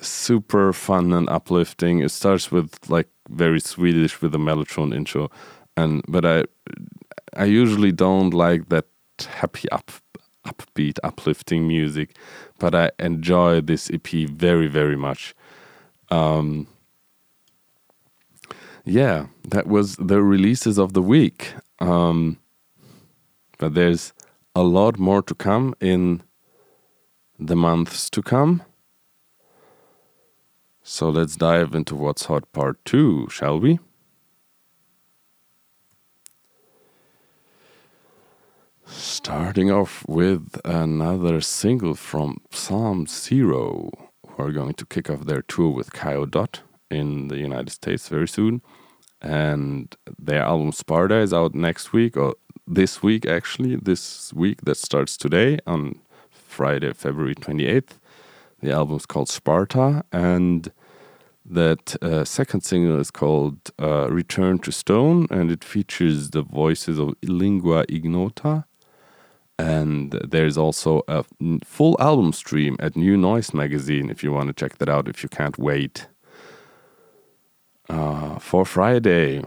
super 0.00 0.72
fun 0.72 1.12
and 1.12 1.28
uplifting. 1.28 2.00
It 2.00 2.10
starts 2.10 2.50
with 2.50 2.78
like 2.88 3.08
very 3.28 3.60
Swedish 3.60 4.20
with 4.20 4.34
a 4.34 4.38
mellotron 4.38 4.94
intro, 4.94 5.30
and 5.76 6.02
but 6.08 6.24
I 6.24 6.44
I 7.36 7.44
usually 7.44 7.92
don't 7.92 8.30
like 8.30 8.68
that 8.68 8.86
happy 9.28 9.68
up 9.70 9.90
upbeat 10.46 10.98
uplifting 11.02 11.66
music, 11.66 12.16
but 12.58 12.74
I 12.74 12.90
enjoy 12.98 13.60
this 13.60 13.90
EP 13.90 14.28
very 14.28 14.68
very 14.68 14.96
much. 14.96 15.34
Um, 16.10 16.68
yeah, 18.84 19.26
that 19.48 19.66
was 19.66 19.96
the 19.96 20.22
releases 20.22 20.78
of 20.78 20.92
the 20.92 21.02
week. 21.02 21.54
Um, 21.80 22.38
but 23.58 23.74
there's 23.74 24.12
a 24.54 24.62
lot 24.62 24.98
more 24.98 25.22
to 25.22 25.34
come 25.34 25.74
in 25.80 26.22
the 27.38 27.56
months 27.56 28.08
to 28.10 28.22
come. 28.22 28.62
So 30.88 31.10
let's 31.10 31.34
dive 31.34 31.74
into 31.74 31.96
what's 31.96 32.26
hot 32.26 32.52
part 32.52 32.82
two, 32.84 33.26
shall 33.28 33.58
we? 33.58 33.80
Starting 38.86 39.68
off 39.68 40.04
with 40.06 40.60
another 40.64 41.40
single 41.40 41.96
from 41.96 42.40
Psalm 42.52 43.08
Zero, 43.08 43.90
who 44.28 44.42
are 44.44 44.52
going 44.52 44.74
to 44.74 44.86
kick 44.86 45.10
off 45.10 45.24
their 45.24 45.42
tour 45.42 45.70
with 45.70 45.90
Kayo 45.90 46.30
Dot 46.30 46.60
in 46.88 47.26
the 47.26 47.38
United 47.38 47.70
States 47.70 48.08
very 48.08 48.28
soon. 48.28 48.62
And 49.20 49.92
their 50.16 50.42
album 50.42 50.70
Sparta 50.70 51.16
is 51.16 51.34
out 51.34 51.52
next 51.52 51.92
week, 51.92 52.16
or 52.16 52.36
this 52.64 53.02
week 53.02 53.26
actually, 53.26 53.74
this 53.74 54.32
week 54.32 54.60
that 54.62 54.76
starts 54.76 55.16
today 55.16 55.58
on 55.66 55.98
Friday, 56.30 56.92
February 56.92 57.34
28th. 57.34 57.98
The 58.66 58.72
album 58.72 58.96
is 58.96 59.06
called 59.06 59.28
Sparta, 59.28 60.02
and 60.10 60.72
that 61.48 61.94
uh, 62.02 62.24
second 62.24 62.62
single 62.62 62.98
is 62.98 63.12
called 63.12 63.70
uh, 63.80 64.10
Return 64.10 64.58
to 64.58 64.72
Stone, 64.72 65.28
and 65.30 65.52
it 65.52 65.62
features 65.62 66.30
the 66.30 66.42
voices 66.42 66.98
of 66.98 67.14
Lingua 67.22 67.84
Ignota 67.88 68.64
And 69.56 70.10
there's 70.32 70.58
also 70.58 71.02
a 71.06 71.22
full 71.64 71.96
album 72.00 72.32
stream 72.32 72.74
at 72.80 72.96
New 72.96 73.16
Noise 73.16 73.54
magazine 73.54 74.10
if 74.10 74.24
you 74.24 74.32
want 74.32 74.48
to 74.48 74.52
check 74.52 74.78
that 74.78 74.88
out, 74.88 75.06
if 75.06 75.22
you 75.22 75.28
can't 75.28 75.58
wait. 75.58 76.08
Uh, 77.88 78.40
for 78.40 78.64
Friday. 78.64 79.44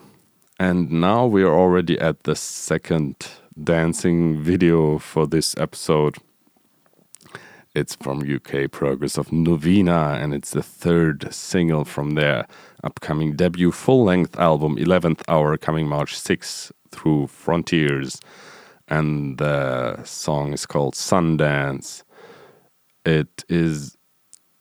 And 0.58 0.90
now 0.90 1.26
we 1.26 1.44
are 1.44 1.54
already 1.54 2.00
at 2.00 2.24
the 2.24 2.38
second 2.38 3.16
dancing 3.62 4.42
video 4.42 4.98
for 4.98 5.28
this 5.28 5.58
episode. 5.58 6.16
It's 7.80 7.96
from 7.96 8.20
UK 8.20 8.70
Progress 8.70 9.18
of 9.18 9.32
Novena, 9.32 10.18
and 10.20 10.34
it's 10.34 10.52
the 10.52 10.62
third 10.62 11.34
single 11.34 11.86
from 11.86 12.12
their 12.12 12.46
upcoming 12.84 13.38
debut 13.38 13.72
full 13.72 14.04
length 14.04 14.38
album, 14.38 14.76
11th 14.76 15.22
Hour, 15.30 15.56
coming 15.56 15.88
March 15.88 16.14
6th 16.20 16.74
through 16.92 17.28
Frontiers. 17.28 18.20
And 18.90 19.38
the 19.38 20.04
song 20.04 20.52
is 20.52 20.66
called 20.66 20.96
Sundance. 20.96 22.04
It 23.06 23.46
is 23.48 23.96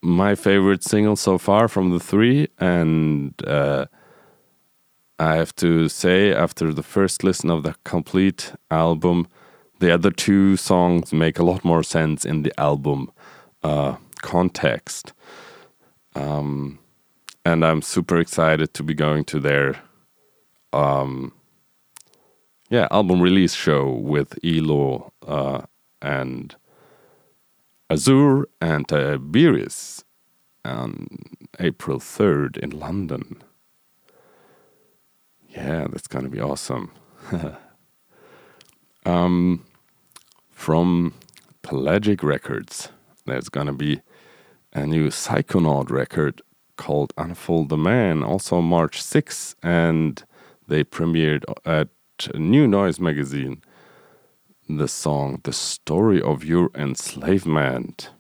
my 0.00 0.36
favorite 0.36 0.84
single 0.84 1.16
so 1.16 1.38
far 1.38 1.66
from 1.66 1.90
the 1.90 1.98
three, 1.98 2.46
and 2.60 3.34
uh, 3.44 3.86
I 5.18 5.34
have 5.34 5.56
to 5.56 5.88
say, 5.88 6.32
after 6.32 6.72
the 6.72 6.84
first 6.84 7.24
listen 7.24 7.50
of 7.50 7.64
the 7.64 7.74
complete 7.82 8.52
album, 8.70 9.26
the 9.78 9.92
other 9.92 10.10
two 10.10 10.56
songs 10.56 11.12
make 11.12 11.38
a 11.38 11.44
lot 11.44 11.64
more 11.64 11.82
sense 11.82 12.24
in 12.24 12.42
the 12.42 12.52
album 12.60 13.10
uh, 13.62 13.96
context. 14.22 15.12
Um, 16.14 16.78
and 17.44 17.64
I'm 17.64 17.82
super 17.82 18.18
excited 18.18 18.74
to 18.74 18.82
be 18.82 18.94
going 18.94 19.24
to 19.26 19.40
their 19.40 19.80
um, 20.72 21.32
yeah 22.68 22.88
album 22.90 23.20
release 23.22 23.54
show 23.54 23.90
with 23.90 24.38
Elo 24.44 25.12
uh, 25.26 25.62
and 26.02 26.54
Azure 27.88 28.48
and 28.60 28.86
Tiberius 28.86 30.04
on 30.64 31.06
April 31.58 31.98
3rd 31.98 32.58
in 32.58 32.70
London. 32.70 33.42
Yeah, 35.48 35.86
that's 35.90 36.08
gonna 36.08 36.28
be 36.28 36.40
awesome. 36.40 36.90
um, 39.06 39.64
from 40.58 41.14
Pelagic 41.62 42.24
Records, 42.24 42.88
there's 43.26 43.48
gonna 43.48 43.72
be 43.72 44.02
a 44.72 44.84
new 44.84 45.06
Psychonaut 45.08 45.88
record 45.88 46.42
called 46.76 47.12
Unfold 47.16 47.68
the 47.68 47.76
Man, 47.76 48.24
also 48.24 48.60
March 48.60 49.00
6th, 49.00 49.54
and 49.62 50.24
they 50.66 50.82
premiered 50.82 51.44
at 51.64 51.88
New 52.34 52.66
Noise 52.66 52.98
magazine 52.98 53.62
the 54.68 54.88
song 54.88 55.40
The 55.44 55.52
Story 55.52 56.20
of 56.20 56.44
Your 56.44 56.70
Enslavement. 56.74 58.10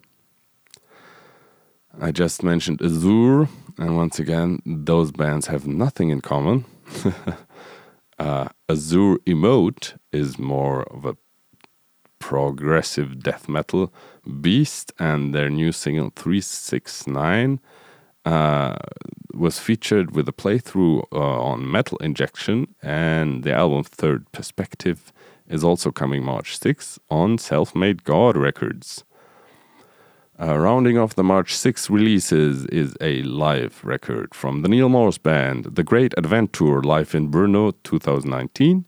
I 2.00 2.12
just 2.12 2.44
mentioned 2.44 2.80
Azure, 2.80 3.48
and 3.78 3.96
once 3.96 4.20
again, 4.20 4.62
those 4.64 5.10
bands 5.10 5.48
have 5.48 5.66
nothing 5.66 6.10
in 6.10 6.20
common. 6.20 6.64
uh, 8.20 8.48
Azure 8.68 9.18
Emote 9.26 9.98
is 10.12 10.38
more 10.38 10.84
of 10.84 11.04
a 11.04 11.16
progressive 12.18 13.22
death 13.22 13.48
metal 13.48 13.92
beast, 14.40 14.92
and 14.98 15.34
their 15.34 15.50
new 15.50 15.72
single 15.72 16.10
369 16.14 17.60
uh, 18.24 18.76
was 19.34 19.58
featured 19.58 20.14
with 20.14 20.28
a 20.28 20.32
playthrough 20.32 21.04
uh, 21.12 21.16
on 21.18 21.70
Metal 21.70 21.98
Injection, 21.98 22.74
and 22.82 23.42
the 23.44 23.52
album 23.52 23.84
Third 23.84 24.30
Perspective 24.32 25.12
is 25.46 25.64
also 25.64 25.90
coming 25.90 26.24
March 26.24 26.58
6th 26.58 26.98
on 27.10 27.38
Self 27.38 27.74
Made 27.74 28.04
God 28.04 28.36
Records. 28.36 29.04
Uh, 30.40 30.56
rounding 30.56 30.96
off 30.96 31.16
the 31.16 31.24
March 31.24 31.56
6 31.56 31.90
releases 31.90 32.64
is 32.66 32.96
a 33.00 33.22
live 33.22 33.80
record 33.82 34.34
from 34.34 34.62
the 34.62 34.68
Neal 34.68 34.88
Morse 34.88 35.18
Band. 35.18 35.64
The 35.64 35.82
Great 35.82 36.14
Adventure 36.16 36.80
live 36.80 37.12
in 37.12 37.28
Brno 37.28 37.74
2019 37.82 38.84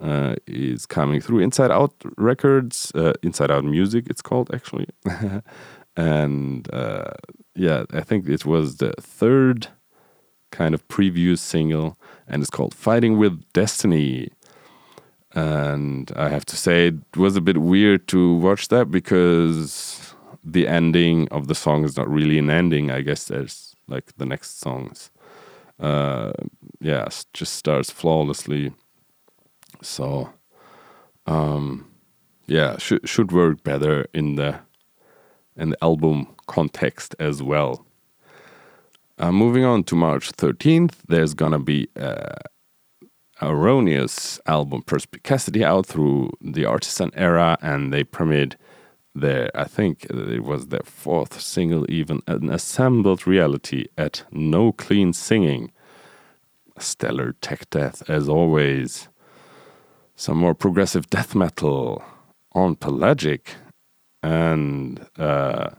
uh, 0.00 0.36
is 0.46 0.86
coming 0.86 1.20
through 1.20 1.40
Inside 1.40 1.70
Out 1.70 1.94
Records, 2.16 2.92
uh, 2.94 3.12
Inside 3.22 3.50
Out 3.50 3.64
Music, 3.64 4.06
it's 4.08 4.22
called 4.22 4.50
actually. 4.52 4.88
and 5.96 6.72
uh, 6.72 7.12
yeah, 7.54 7.84
I 7.92 8.00
think 8.00 8.28
it 8.28 8.44
was 8.44 8.76
the 8.76 8.92
third 9.00 9.68
kind 10.50 10.74
of 10.74 10.86
preview 10.88 11.38
single, 11.38 11.98
and 12.28 12.42
it's 12.42 12.50
called 12.50 12.74
Fighting 12.74 13.18
with 13.18 13.44
Destiny. 13.52 14.30
And 15.34 16.12
I 16.14 16.28
have 16.28 16.44
to 16.46 16.56
say, 16.56 16.88
it 16.88 17.16
was 17.16 17.36
a 17.36 17.40
bit 17.40 17.58
weird 17.58 18.06
to 18.08 18.36
watch 18.36 18.68
that 18.68 18.90
because 18.90 20.14
the 20.44 20.68
ending 20.68 21.26
of 21.30 21.48
the 21.48 21.54
song 21.54 21.84
is 21.84 21.96
not 21.96 22.08
really 22.08 22.38
an 22.38 22.50
ending. 22.50 22.90
I 22.90 23.00
guess 23.00 23.24
there's 23.24 23.74
like 23.88 24.16
the 24.16 24.26
next 24.26 24.60
songs. 24.60 25.10
Uh, 25.80 26.32
yeah, 26.80 27.08
just 27.32 27.54
starts 27.54 27.90
flawlessly. 27.90 28.72
So, 29.84 30.32
um, 31.26 31.90
yeah, 32.46 32.78
should 32.78 33.08
should 33.08 33.32
work 33.32 33.62
better 33.62 34.06
in 34.12 34.36
the 34.36 34.60
in 35.56 35.70
the 35.70 35.84
album 35.84 36.28
context 36.46 37.14
as 37.18 37.42
well. 37.42 37.86
Uh, 39.18 39.30
moving 39.30 39.64
on 39.64 39.84
to 39.84 39.94
March 39.94 40.32
13th, 40.32 40.94
there's 41.06 41.34
gonna 41.34 41.60
be 41.60 41.88
uh, 41.96 42.34
Erroneous 43.40 44.40
album 44.46 44.82
Perspicacity 44.82 45.64
out 45.64 45.86
through 45.86 46.30
the 46.40 46.64
Artisan 46.64 47.10
era, 47.14 47.56
and 47.62 47.92
they 47.92 48.04
premiered 48.04 48.56
their, 49.14 49.50
I 49.54 49.64
think 49.64 50.06
it 50.06 50.42
was 50.42 50.66
their 50.66 50.82
fourth 50.84 51.40
single, 51.40 51.88
even 51.88 52.20
an 52.26 52.50
assembled 52.50 53.26
reality 53.26 53.86
at 53.96 54.24
No 54.32 54.72
Clean 54.72 55.12
Singing. 55.12 55.70
Stellar 56.78 57.34
tech 57.40 57.70
death, 57.70 58.02
as 58.10 58.28
always. 58.28 59.08
Some 60.16 60.38
more 60.38 60.54
progressive 60.54 61.10
death 61.10 61.34
metal 61.34 62.04
on 62.52 62.76
Pelagic. 62.76 63.56
And 64.22 65.06
uh, 65.18 65.70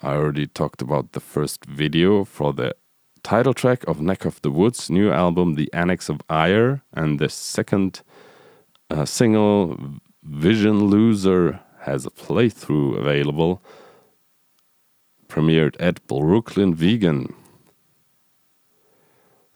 I 0.00 0.14
already 0.14 0.46
talked 0.46 0.80
about 0.80 1.12
the 1.12 1.20
first 1.20 1.64
video 1.66 2.24
for 2.24 2.52
the 2.52 2.74
title 3.22 3.54
track 3.54 3.84
of 3.86 4.00
Neck 4.00 4.24
of 4.24 4.40
the 4.42 4.50
Woods' 4.50 4.90
new 4.90 5.10
album, 5.12 5.54
The 5.54 5.72
Annex 5.72 6.08
of 6.08 6.20
Ire, 6.28 6.82
and 6.94 7.18
the 7.18 7.28
second 7.28 8.02
uh, 8.90 9.04
single, 9.04 9.78
Vision 10.22 10.84
Loser, 10.84 11.60
has 11.80 12.06
a 12.06 12.10
playthrough 12.10 12.98
available. 12.98 13.62
Premiered 15.28 15.76
at 15.78 16.06
Brooklyn 16.06 16.74
Vegan. 16.74 17.34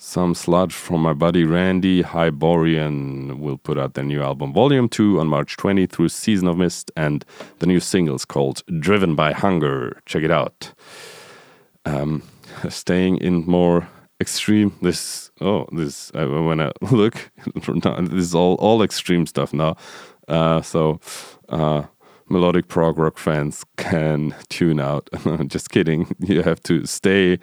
Some 0.01 0.35
sludge 0.35 0.73
from 0.73 1.03
my 1.03 1.13
buddy 1.13 1.43
Randy 1.43 2.03
Hyborian 2.03 3.41
will 3.41 3.59
put 3.59 3.79
out 3.79 3.95
their 3.95 4.05
new 4.05 4.23
album 4.23 4.53
Volume 4.53 4.89
2 4.89 5.19
on 5.19 5.27
March 5.27 5.57
20 5.57 5.87
through 5.87 6.09
Season 6.09 6.47
of 6.47 6.57
Mist, 6.57 6.93
and 6.97 7.25
the 7.59 7.67
new 7.67 7.81
single 7.81 8.15
is 8.15 8.25
called 8.25 8.63
Driven 8.79 9.17
by 9.17 9.33
Hunger. 9.33 10.01
Check 10.07 10.23
it 10.23 10.31
out. 10.31 10.73
Um, 11.85 12.23
staying 12.69 13.19
in 13.19 13.45
more 13.47 13.89
extreme 14.21 14.75
this 14.83 15.31
oh 15.41 15.67
this 15.73 16.11
uh, 16.15 16.27
when 16.27 16.61
I 16.61 16.73
look 16.91 17.31
this 17.55 18.13
is 18.13 18.35
all 18.35 18.55
all 18.57 18.83
extreme 18.83 19.27
stuff 19.27 19.53
now 19.53 19.77
uh, 20.27 20.61
so 20.61 20.99
uh, 21.49 21.85
melodic 22.29 22.69
prog 22.69 22.99
rock 22.99 23.19
fans 23.19 23.65
can 23.77 24.35
tune 24.49 24.81
out. 24.81 25.09
Just 25.47 25.71
kidding. 25.71 26.15
You 26.21 26.43
have 26.43 26.63
to 26.65 26.87
stay 26.87 27.39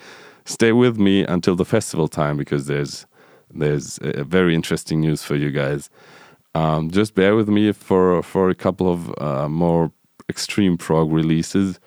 stay 0.46 0.72
with 0.72 0.98
me 0.98 1.24
until 1.24 1.56
the 1.56 1.66
festival 1.66 2.08
time 2.08 2.38
because 2.38 2.68
there's 2.68 3.06
there's 3.54 4.00
a 4.02 4.24
very 4.24 4.56
interesting 4.56 5.02
news 5.02 5.24
for 5.24 5.36
you 5.36 5.52
guys. 5.52 5.90
Um, 6.56 6.90
just 6.90 7.16
bear 7.16 7.36
with 7.36 7.50
me 7.50 7.72
for 7.72 8.24
for 8.24 8.50
a 8.50 8.56
couple 8.56 8.92
of 8.92 9.14
uh, 9.20 9.50
more 9.50 9.92
extreme 10.30 10.78
prog 10.78 11.12
releases. 11.12 11.80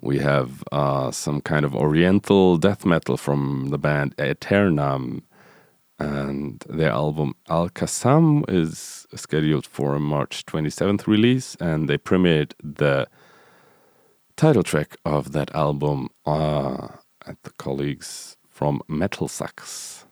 We 0.00 0.18
have 0.18 0.62
uh, 0.72 1.10
some 1.10 1.40
kind 1.40 1.64
of 1.64 1.74
oriental 1.74 2.58
death 2.58 2.84
metal 2.84 3.16
from 3.16 3.68
the 3.70 3.78
band 3.78 4.14
Aeternam 4.18 5.22
and 5.98 6.62
their 6.68 6.90
album 6.90 7.34
Al 7.48 7.70
Qassam 7.70 8.44
is 8.48 9.06
scheduled 9.14 9.66
for 9.66 9.94
a 9.94 10.00
March 10.00 10.44
27th 10.44 11.06
release, 11.06 11.56
and 11.58 11.88
they 11.88 11.96
premiered 11.96 12.52
the 12.62 13.08
title 14.36 14.62
track 14.62 14.96
of 15.04 15.32
that 15.32 15.54
album 15.54 16.08
uh, 16.26 16.88
at 17.26 17.42
the 17.42 17.50
colleagues 17.52 18.36
from 18.48 18.80
Metal 18.88 19.28
Sucks. 19.28 20.06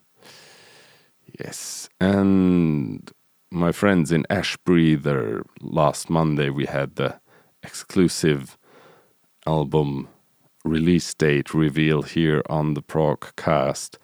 Yes, 1.40 1.88
and 2.00 3.10
my 3.50 3.72
friends 3.72 4.12
in 4.12 4.24
Ash 4.30 4.56
Breather, 4.58 5.44
last 5.60 6.10
Monday 6.10 6.50
we 6.50 6.66
had 6.66 6.96
the 6.96 7.20
exclusive 7.62 8.58
album 9.46 10.08
release 10.64 11.12
date 11.14 11.54
reveal 11.54 12.02
here 12.02 12.42
on 12.48 12.74
the 12.74 12.82
Progcast. 12.82 13.96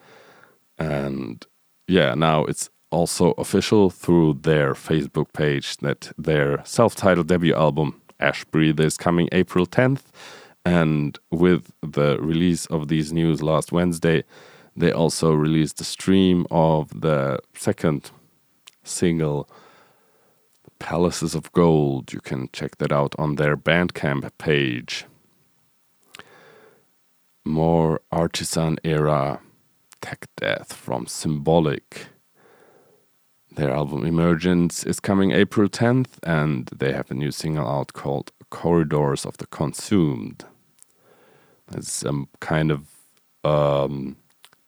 And 0.79 1.47
yeah, 1.89 2.15
now 2.15 2.45
it's 2.45 2.71
also 2.91 3.33
official 3.33 3.91
through 3.91 4.41
their 4.43 4.75
Facebook 4.75 5.33
page 5.33 5.77
that 5.79 6.13
their 6.19 6.65
self 6.65 6.95
titled 6.95 7.29
debut 7.29 7.55
album, 7.55 8.01
Ash 8.19 8.45
Breather, 8.45 8.85
is 8.85 8.97
coming 8.97 9.29
April 9.33 9.67
10th. 9.67 10.05
And 10.65 11.19
with 11.31 11.73
the 11.83 12.19
release 12.21 12.67
of 12.67 12.89
these 12.89 13.13
news 13.13 13.43
last 13.43 13.73
Wednesday, 13.73 14.25
they 14.77 14.93
also 14.93 15.33
released 15.33 15.81
a 15.81 15.85
stream 15.85 16.47
of 16.51 17.01
the 17.01 17.39
second 17.55 18.11
single, 18.85 19.49
Palaces 20.79 21.35
of 21.35 21.53
Gold. 21.53 22.13
You 22.13 22.21
can 22.21 22.49
check 22.53 22.79
that 22.79 22.93
out 22.93 23.15
on 23.19 23.37
their 23.37 23.57
Bandcamp 23.57 24.31
page. 24.39 25.07
More 27.45 28.01
artisan 28.11 28.79
era 28.85 29.41
tech 30.01 30.27
death 30.37 30.73
from 30.73 31.07
Symbolik. 31.07 32.07
Their 33.53 33.71
album 33.71 34.07
Emergence 34.07 34.85
is 34.85 35.01
coming 35.01 35.33
April 35.33 35.69
10th, 35.69 36.19
and 36.23 36.67
they 36.67 36.93
have 36.93 37.11
a 37.11 37.15
new 37.15 37.31
single 37.31 37.69
out 37.69 37.93
called 37.93 38.33
Corridors 38.51 39.25
of 39.25 39.39
the 39.39 39.47
Consumed. 39.47 40.45
It's 41.73 41.91
some 41.91 42.29
kind 42.41 42.71
of 42.71 42.87
um, 43.45 44.17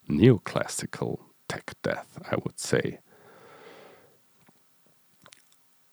neoclassical 0.09 1.19
tech 1.49 1.75
death, 1.83 2.19
I 2.31 2.37
would 2.37 2.59
say. 2.59 2.99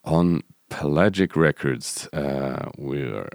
On 0.06 0.42
Pelagic 0.70 1.36
Records, 1.36 2.08
uh, 2.14 2.70
we're 2.78 3.28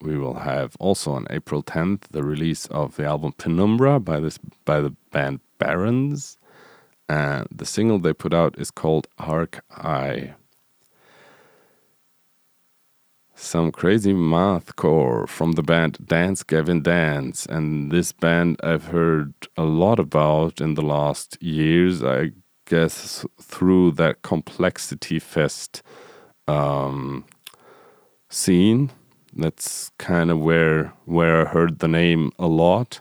we 0.00 0.16
will 0.16 0.34
have 0.34 0.76
also 0.78 1.10
on 1.10 1.26
April 1.28 1.60
10th 1.62 2.02
the 2.12 2.22
release 2.22 2.66
of 2.66 2.94
the 2.94 3.04
album 3.04 3.32
Penumbra 3.36 3.98
by 3.98 4.20
this 4.20 4.38
by 4.64 4.80
the 4.80 4.94
band 5.10 5.40
Barons, 5.58 6.38
and 7.08 7.48
the 7.50 7.66
single 7.66 7.98
they 7.98 8.12
put 8.12 8.32
out 8.32 8.56
is 8.58 8.70
called 8.70 9.08
Arc 9.18 9.64
Eye. 9.70 10.34
Some 13.40 13.70
crazy 13.70 14.12
mathcore 14.12 15.28
from 15.28 15.52
the 15.52 15.62
band 15.62 15.96
Dance 16.04 16.42
Gavin 16.42 16.82
Dance, 16.82 17.46
and 17.46 17.92
this 17.92 18.10
band 18.10 18.58
I've 18.64 18.86
heard 18.86 19.32
a 19.56 19.62
lot 19.62 20.00
about 20.00 20.60
in 20.60 20.74
the 20.74 20.82
last 20.82 21.40
years. 21.40 22.02
I 22.02 22.32
guess 22.66 23.24
through 23.40 23.92
that 23.92 24.22
complexity 24.22 25.20
fest 25.20 25.84
um, 26.48 27.24
scene 28.28 28.90
that's 29.36 29.92
kind 29.98 30.32
of 30.32 30.40
where 30.40 30.92
where 31.04 31.46
I 31.46 31.50
heard 31.50 31.78
the 31.78 31.88
name 31.88 32.32
a 32.40 32.48
lot. 32.48 33.00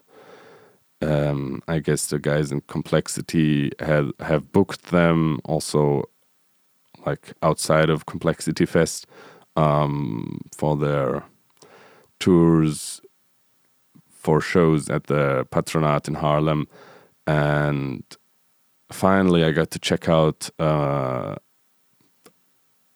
Um, 1.02 1.64
I 1.68 1.80
guess 1.80 2.06
the 2.06 2.20
guys 2.20 2.52
in 2.52 2.62
Complexity 2.62 3.72
have 3.80 4.12
have 4.20 4.52
booked 4.52 4.92
them 4.92 5.40
also, 5.46 6.04
like 7.08 7.34
outside 7.42 7.90
of 7.90 8.06
Complexity 8.06 8.68
Fest, 8.68 9.08
um, 9.58 10.40
for 10.56 10.78
their 10.78 11.24
tours, 12.20 13.02
for 14.10 14.40
shows 14.40 14.90
at 14.90 15.06
the 15.08 15.46
Patronaat 15.52 16.08
in 16.08 16.16
Haarlem. 16.16 16.68
and 17.26 18.04
finally 18.90 19.44
I 19.44 19.52
got 19.52 19.72
to 19.72 19.80
check 19.80 20.08
out. 20.08 20.50
Uh, 20.60 21.36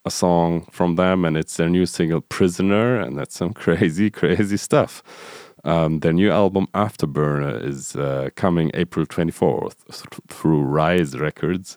a 0.04 0.10
song 0.10 0.66
from 0.70 0.96
them, 0.96 1.24
and 1.24 1.36
it's 1.36 1.56
their 1.56 1.68
new 1.68 1.86
single 1.86 2.20
"Prisoner," 2.20 2.98
and 3.00 3.16
that's 3.16 3.36
some 3.36 3.52
crazy, 3.64 4.10
crazy 4.10 4.56
stuff. 4.56 5.02
Um, 5.64 6.00
their 6.00 6.12
new 6.12 6.30
album 6.30 6.66
Afterburner 6.74 7.64
is 7.64 7.94
uh, 7.94 8.30
coming 8.34 8.72
April 8.74 9.06
24th 9.06 9.76
through 10.26 10.62
Rise 10.62 11.16
Records. 11.16 11.76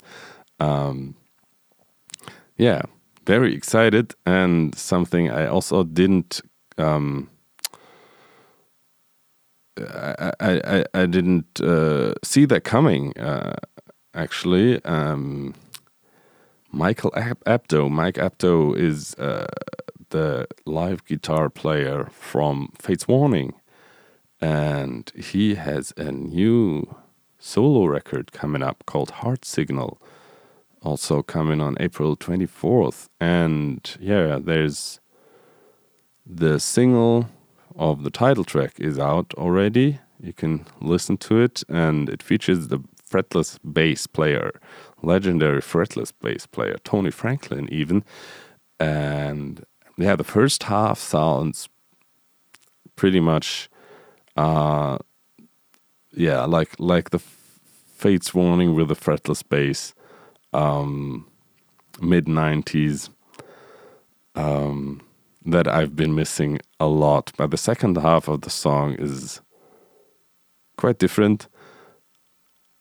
Um, 0.59 1.15
yeah, 2.57 2.81
very 3.25 3.53
excited, 3.53 4.13
and 4.25 4.75
something 4.75 5.29
I 5.29 5.47
also 5.47 5.83
didn't. 5.83 6.41
Um, 6.77 7.29
I, 9.77 10.33
I, 10.39 10.85
I 10.93 11.05
didn't 11.05 11.59
uh, 11.59 12.13
see 12.23 12.45
that 12.45 12.63
coming, 12.63 13.17
uh, 13.17 13.55
actually. 14.13 14.83
Um, 14.85 15.53
Michael 16.71 17.13
Abdow. 17.45 17.89
Mike 17.89 18.17
Abdow 18.17 18.73
is 18.73 19.15
uh, 19.15 19.47
the 20.09 20.47
live 20.65 21.03
guitar 21.05 21.49
player 21.49 22.09
from 22.11 22.71
Fates 22.77 23.07
Warning, 23.07 23.53
and 24.41 25.11
he 25.15 25.55
has 25.55 25.93
a 25.97 26.11
new 26.11 26.95
solo 27.39 27.85
record 27.85 28.31
coming 28.31 28.63
up 28.63 28.85
called 28.85 29.11
Heart 29.11 29.45
Signal, 29.45 30.01
also 30.85 31.21
coming 31.23 31.61
on 31.61 31.75
April 31.79 32.15
24th. 32.15 33.09
And 33.19 33.97
yeah, 33.99 34.39
there's 34.41 34.99
the 36.25 36.59
single 36.59 37.29
of 37.75 38.03
the 38.03 38.09
title 38.09 38.43
track 38.43 38.79
is 38.79 38.97
out 38.99 39.33
already. 39.35 39.99
You 40.21 40.33
can 40.33 40.65
listen 40.79 41.17
to 41.17 41.41
it, 41.41 41.63
and 41.67 42.09
it 42.09 42.23
features 42.23 42.69
the 42.69 42.79
fretless 43.09 43.59
bass 43.73 44.07
player 44.07 44.59
legendary 45.01 45.61
fretless 45.61 46.11
bass 46.21 46.45
player 46.45 46.77
Tony 46.83 47.11
Franklin, 47.11 47.67
even. 47.71 48.03
And 48.79 49.65
yeah, 49.97 50.15
the 50.15 50.23
first 50.23 50.63
half 50.63 50.99
sounds 50.99 51.69
pretty 52.95 53.19
much, 53.19 53.69
uh, 54.35 54.97
yeah, 56.13 56.45
like 56.45 56.79
like 56.79 57.09
the 57.09 57.19
Fates 57.19 58.33
Warning 58.33 58.75
with 58.75 58.87
the 58.87 58.95
fretless 58.95 59.43
bass, 59.47 59.93
um, 60.55 61.27
mid 62.01 62.25
'90s. 62.25 63.09
Um, 64.35 65.01
that 65.45 65.67
I've 65.67 65.95
been 65.95 66.15
missing 66.15 66.59
a 66.79 66.87
lot. 66.87 67.31
But 67.37 67.51
the 67.51 67.57
second 67.57 67.97
half 67.97 68.27
of 68.27 68.41
the 68.41 68.49
song 68.49 68.95
is 68.95 69.41
quite 70.77 70.97
different. 70.97 71.47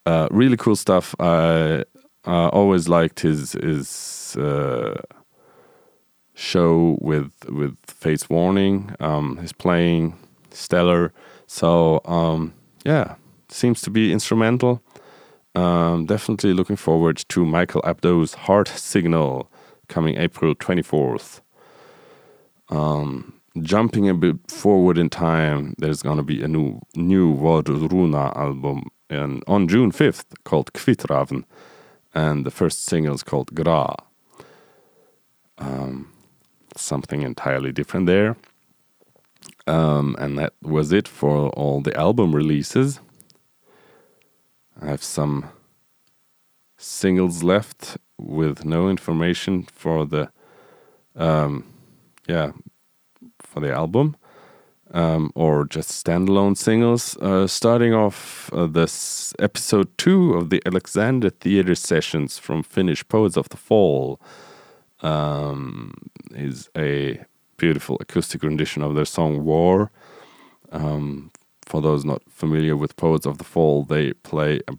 Uh, 0.06 0.28
really 0.30 0.56
cool 0.56 0.76
stuff. 0.76 1.14
I 1.18 1.84
always 2.24 2.88
liked 2.88 3.20
his 3.20 3.52
his 3.52 4.36
uh, 4.36 5.00
show 6.34 6.98
with 7.00 7.30
with 7.48 7.76
Fates 7.86 8.28
Warning. 8.28 8.94
Um, 9.00 9.36
his 9.38 9.52
playing 9.52 10.16
stellar. 10.50 11.12
So 11.46 12.00
um, 12.04 12.54
yeah, 12.84 13.16
seems 13.48 13.80
to 13.82 13.90
be 13.90 14.12
instrumental. 14.12 14.82
Um, 15.54 16.06
definitely 16.06 16.52
looking 16.52 16.76
forward 16.76 17.22
to 17.28 17.44
Michael 17.44 17.82
Abdow's 17.84 18.34
Heart 18.34 18.68
Signal 18.68 19.50
coming 19.88 20.16
April 20.16 20.54
24th. 20.54 21.40
Um, 22.70 23.34
jumping 23.62 24.08
a 24.08 24.14
bit 24.14 24.50
forward 24.50 24.98
in 24.98 25.10
time, 25.10 25.74
there's 25.78 26.02
gonna 26.02 26.24
be 26.24 26.42
a 26.42 26.48
new 26.48 26.80
new 26.96 27.34
Runa 27.34 28.32
album 28.34 28.90
in, 29.08 29.42
on 29.46 29.68
June 29.68 29.92
5th 29.92 30.24
called 30.44 30.72
Kvitravn 30.72 31.44
and 32.14 32.46
the 32.46 32.50
first 32.50 32.84
single 32.84 33.14
is 33.14 33.22
called 33.22 33.54
Gra. 33.54 33.94
Um, 35.58 36.12
something 36.76 37.22
entirely 37.22 37.72
different 37.72 38.06
there. 38.06 38.36
Um, 39.66 40.14
and 40.18 40.38
that 40.38 40.52
was 40.62 40.92
it 40.92 41.08
for 41.08 41.48
all 41.50 41.80
the 41.80 41.96
album 41.96 42.34
releases. 42.34 43.00
I 44.80 44.86
have 44.86 45.02
some 45.02 45.50
singles 46.76 47.42
left 47.42 47.96
with 48.18 48.64
no 48.64 48.88
information 48.88 49.64
for 49.64 50.04
the 50.04 50.30
um, 51.16 51.64
yeah 52.26 52.52
for 53.40 53.60
the 53.60 53.72
album 53.72 54.16
um, 54.92 55.30
or 55.34 55.64
just 55.64 55.90
standalone 56.04 56.56
singles. 56.56 57.16
Uh, 57.18 57.46
starting 57.46 57.94
off 57.94 58.50
uh, 58.52 58.66
this 58.66 59.34
episode 59.38 59.96
two 59.98 60.34
of 60.34 60.50
the 60.50 60.62
Alexander 60.66 61.30
Theatre 61.30 61.74
sessions 61.74 62.38
from 62.38 62.62
Finnish 62.62 63.06
Poets 63.08 63.36
of 63.36 63.48
the 63.48 63.56
Fall 63.56 64.20
um, 65.00 65.94
is 66.34 66.68
a 66.76 67.24
beautiful 67.56 67.96
acoustic 68.00 68.42
rendition 68.42 68.82
of 68.82 68.94
their 68.94 69.04
song 69.04 69.44
War. 69.44 69.90
For 71.66 71.80
those 71.80 72.04
not 72.04 72.22
familiar 72.28 72.76
with 72.76 72.96
Poets 72.96 73.26
of 73.26 73.38
the 73.38 73.44
Fall, 73.44 73.84
they 73.84 74.12
play 74.12 74.60
a 74.68 74.74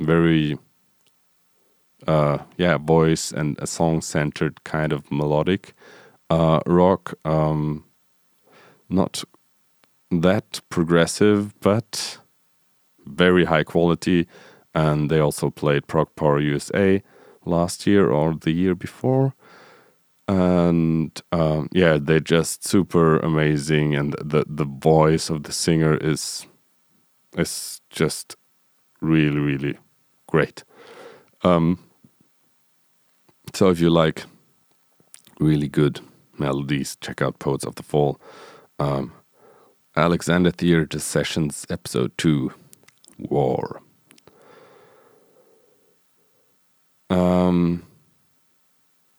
very 0.00 0.58
uh, 2.06 2.38
yeah 2.56 2.76
voice 2.76 3.32
and 3.32 3.58
a 3.58 3.66
song 3.66 4.02
centered 4.02 4.62
kind 4.64 4.92
of 4.92 5.10
melodic 5.10 5.74
uh, 6.30 6.60
rock. 6.66 7.14
Um, 7.24 7.84
not 8.88 9.24
that 10.10 10.60
progressive, 10.68 11.58
but 11.60 12.18
very 13.06 13.44
high 13.44 13.64
quality. 13.64 14.26
And 14.74 15.10
they 15.10 15.20
also 15.20 15.50
played 15.50 15.86
Prog 15.86 16.14
Power 16.16 16.40
USA 16.40 17.02
last 17.44 17.86
year 17.86 18.10
or 18.10 18.34
the 18.34 18.50
year 18.50 18.74
before. 18.74 19.34
And 20.26 21.20
um, 21.32 21.68
yeah, 21.72 21.98
they're 22.00 22.20
just 22.20 22.66
super 22.66 23.18
amazing, 23.18 23.94
and 23.94 24.14
the 24.20 24.44
the 24.48 24.64
voice 24.64 25.28
of 25.28 25.42
the 25.42 25.52
singer 25.52 25.96
is 25.96 26.46
is 27.36 27.82
just 27.90 28.36
really 29.02 29.38
really 29.38 29.78
great. 30.26 30.64
Um, 31.42 31.78
so 33.52 33.68
if 33.68 33.80
you 33.80 33.90
like 33.90 34.24
really 35.38 35.68
good 35.68 36.00
melodies, 36.38 36.96
check 37.00 37.20
out 37.20 37.38
Poets 37.38 37.64
of 37.64 37.74
the 37.74 37.82
Fall. 37.82 38.18
Um, 38.78 39.12
Alexander 39.96 40.50
Theatre 40.50 40.98
Sessions, 40.98 41.66
Episode 41.70 42.16
2 42.18 42.52
War. 43.18 43.80
Um, 47.10 47.84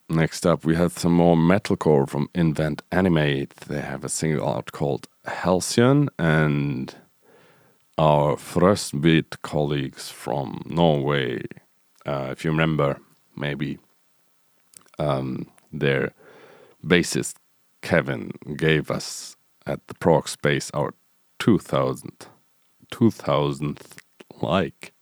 next 0.09 0.45
up, 0.45 0.65
we 0.65 0.75
have 0.75 0.97
some 0.97 1.13
more 1.13 1.35
metalcore 1.35 2.07
from 2.07 2.29
Invent 2.33 2.81
Animate. 2.91 3.55
They 3.67 3.81
have 3.81 4.03
a 4.03 4.09
single 4.09 4.47
out 4.47 4.71
called 4.71 5.07
Halcyon, 5.25 6.09
and 6.19 6.95
our 7.97 8.37
first 8.37 8.99
beat 9.01 9.41
colleagues 9.41 10.09
from 10.09 10.61
Norway, 10.65 11.43
uh, 12.05 12.29
if 12.31 12.43
you 12.43 12.51
remember, 12.51 12.99
maybe 13.35 13.79
um, 14.99 15.47
their 15.71 16.11
bassist 16.85 17.35
Kevin 17.81 18.31
gave 18.57 18.89
us 18.89 19.35
at 19.65 19.87
the 19.87 19.93
Prog 19.95 20.27
Space 20.27 20.71
our 20.73 20.93
2000 21.39 22.27
2000th 22.91 23.97
like 24.41 24.93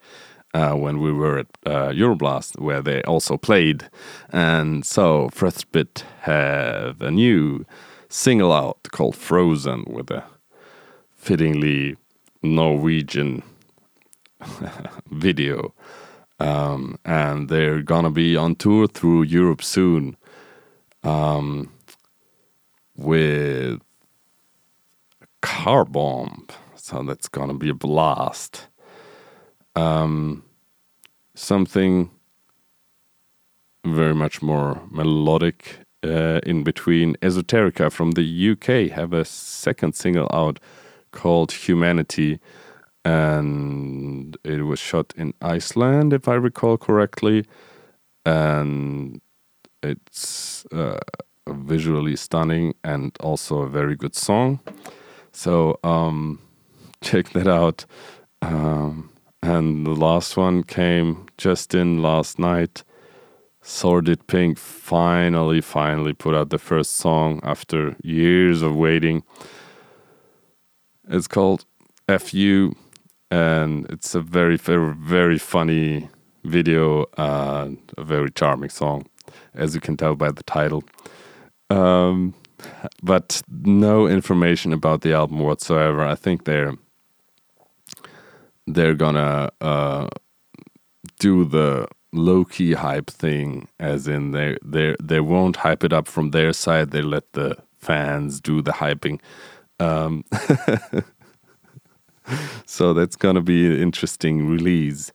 uh, 0.54 0.74
when 0.74 1.00
we 1.00 1.12
were 1.12 1.40
at 1.40 1.48
uh, 1.66 1.90
Euroblast, 1.90 2.60
where 2.60 2.82
they 2.82 3.02
also 3.04 3.38
played. 3.38 3.90
And 4.30 4.86
so 4.86 5.30
Frostbit 5.34 6.04
have 6.22 7.02
a 7.02 7.12
new 7.12 7.66
single 8.10 8.52
out 8.52 8.84
called 8.92 9.16
Frozen 9.16 9.86
with 9.88 10.12
a 10.12 10.24
fittingly 11.16 11.98
Norwegian 12.44 13.44
video. 15.10 15.74
Um, 16.40 17.00
and 17.06 17.50
they're 17.50 17.82
gonna 17.82 18.12
be 18.12 18.36
on 18.36 18.56
tour 18.56 18.88
through 18.88 19.24
Europe 19.24 19.64
soon 19.64 20.18
um, 21.04 21.72
with 22.96 23.80
Car 25.42 25.86
Bomb. 25.86 26.48
So 26.76 27.02
that's 27.04 27.30
gonna 27.30 27.54
be 27.54 27.70
a 27.70 27.74
blast. 27.74 28.68
Um, 29.76 30.44
something 31.36 32.12
very 33.86 34.14
much 34.14 34.42
more 34.42 34.82
melodic 34.90 35.78
uh, 36.04 36.40
in 36.44 36.64
between. 36.64 37.16
Esoterica 37.22 37.92
from 37.92 38.12
the 38.12 38.52
UK 38.52 38.96
have 38.96 39.14
a 39.14 39.26
second 39.26 39.96
single 39.96 40.28
out 40.32 40.60
called 41.12 41.52
Humanity, 41.52 42.40
and 43.06 44.38
it 44.44 44.62
was 44.64 44.80
shot 44.80 45.14
in 45.16 45.34
Iceland, 45.42 46.14
if 46.14 46.28
I 46.28 46.36
recall 46.36 46.78
correctly, 46.78 47.46
and 48.26 49.22
it's 49.82 50.66
uh, 50.72 51.00
visually 51.48 52.16
stunning 52.16 52.74
and 52.84 53.16
also 53.20 53.60
a 53.60 53.70
very 53.70 53.96
good 53.96 54.16
song. 54.16 54.60
So 55.32 55.80
um, 55.84 56.40
check 57.02 57.30
that 57.30 57.48
out. 57.48 57.86
Um, 58.42 59.13
and 59.44 59.86
the 59.86 59.92
last 59.92 60.38
one 60.38 60.64
came 60.64 61.26
just 61.38 61.76
in 61.76 62.02
last 62.02 62.40
night. 62.40 62.84
Sordid 63.62 64.26
Pink 64.28 64.58
finally, 64.58 65.60
finally 65.60 66.14
put 66.14 66.34
out 66.34 66.50
the 66.50 66.58
first 66.58 66.96
song 66.96 67.42
after 67.44 67.98
years 68.02 68.62
of 68.62 68.74
waiting. 68.76 69.24
It's 71.10 71.28
called 71.28 71.66
FU, 72.08 72.74
and 73.30 73.86
it's 73.90 74.16
a 74.16 74.22
very, 74.22 74.56
very, 74.56 74.96
very 74.96 75.38
funny 75.38 76.10
video 76.46 77.06
and 77.18 77.78
a 77.98 78.04
very 78.04 78.32
charming 78.32 78.70
song, 78.70 79.08
as 79.54 79.76
you 79.76 79.82
can 79.82 79.98
tell 79.98 80.16
by 80.16 80.32
the 80.32 80.44
title. 80.44 80.86
Um, 81.70 82.34
but 83.02 83.42
no 83.50 84.08
information 84.08 84.72
about 84.72 85.02
the 85.02 85.12
album 85.12 85.40
whatsoever. 85.40 86.02
I 86.02 86.16
think 86.16 86.46
they're 86.46 86.76
they're 88.68 88.94
gonna 88.94 89.50
uh, 89.62 90.08
do 91.20 91.46
the 91.46 91.88
low 92.12 92.46
key 92.46 92.74
hype 92.74 93.10
thing, 93.10 93.68
as 93.80 94.08
in 94.08 94.32
they 94.32 94.58
they 94.64 94.96
they 95.02 95.20
won't 95.20 95.58
hype 95.58 95.84
it 95.84 95.94
up 95.94 96.08
from 96.08 96.32
their 96.32 96.54
side. 96.54 96.92
They 96.92 97.02
let 97.02 97.34
the 97.34 97.58
fans 97.80 98.40
do 98.40 98.62
the 98.62 98.72
hyping. 98.72 99.20
Um, 99.80 100.24
so 102.66 102.94
that's 102.94 103.16
gonna 103.16 103.42
be 103.42 103.66
an 103.68 103.80
interesting 103.82 104.48
release. 104.48 105.12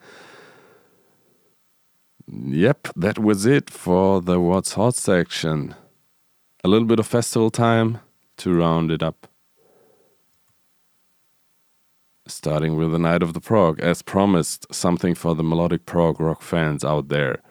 Yep, 2.30 2.88
that 2.96 3.18
was 3.18 3.46
it 3.46 3.70
for 3.70 4.20
the 4.20 4.38
What's 4.38 4.74
Hot 4.74 4.94
section. 4.94 5.74
A 6.62 6.68
little 6.68 6.86
bit 6.86 6.98
of 6.98 7.06
festival 7.06 7.50
time 7.50 8.00
to 8.38 8.52
round 8.52 8.90
it 8.90 9.02
up 9.02 9.28
starting 12.30 12.76
with 12.76 12.92
the 12.92 12.98
Night 12.98 13.22
of 13.22 13.34
the 13.34 13.40
Prog. 13.40 13.80
As 13.80 14.02
promised, 14.02 14.66
something 14.72 15.14
for 15.14 15.34
the 15.34 15.42
melodic 15.42 15.86
prog 15.86 16.20
rock 16.20 16.42
fans 16.42 16.84
out 16.84 17.08
there. 17.08 17.42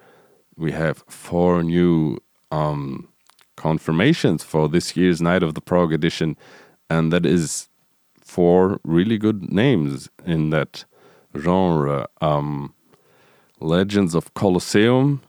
We 0.55 0.71
have 0.71 1.03
four 1.07 1.63
new 1.63 2.17
um, 2.51 3.09
confirmations 3.55 4.43
for 4.43 4.69
this 4.69 4.95
year's 4.95 5.21
Night 5.21 5.43
of 5.43 5.53
the 5.53 5.61
Prog 5.61 5.91
edition, 5.93 6.37
and 6.89 7.11
that 7.11 7.25
is 7.25 7.69
four 8.19 8.79
really 8.83 9.17
good 9.17 9.51
names 9.51 10.09
in 10.25 10.49
that 10.51 10.85
genre. 11.37 12.07
Um, 12.21 12.73
Legends 13.59 14.13
of 14.13 14.33
Colosseum, 14.35 15.21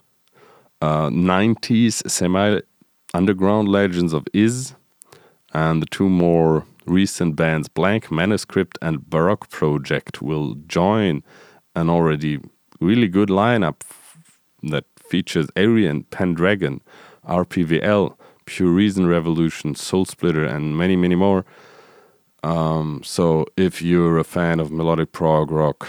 uh, 0.82 1.08
90s 1.08 2.08
semi 2.10 2.60
underground 3.14 3.68
legends 3.68 4.12
of 4.12 4.26
Is, 4.34 4.74
and 5.54 5.80
the 5.80 5.86
two 5.86 6.08
more 6.08 6.66
recent 6.88 7.36
bands 7.36 7.68
Blank 7.68 8.10
Manuscript 8.10 8.78
and 8.82 9.00
Barock 9.00 9.50
Project 9.50 10.22
will 10.22 10.54
join 10.66 11.22
an 11.74 11.88
already 11.88 12.40
really 12.80 13.08
good 13.08 13.28
lineup 13.28 13.80
that 14.62 14.84
features 14.98 15.48
Arian, 15.56 16.04
Pendragon, 16.04 16.80
RPWL, 17.26 18.16
Pure 18.46 18.70
Reason 18.70 19.06
Revolution, 19.06 19.74
Soul 19.74 20.04
Splitter, 20.04 20.44
and 20.44 20.76
many, 20.76 20.96
many 20.96 21.14
more. 21.14 21.44
Um, 22.42 23.02
so 23.04 23.46
if 23.56 23.82
you're 23.82 24.18
a 24.18 24.24
fan 24.24 24.60
of 24.60 24.70
melodic 24.70 25.12
prog 25.12 25.50
rock, 25.50 25.88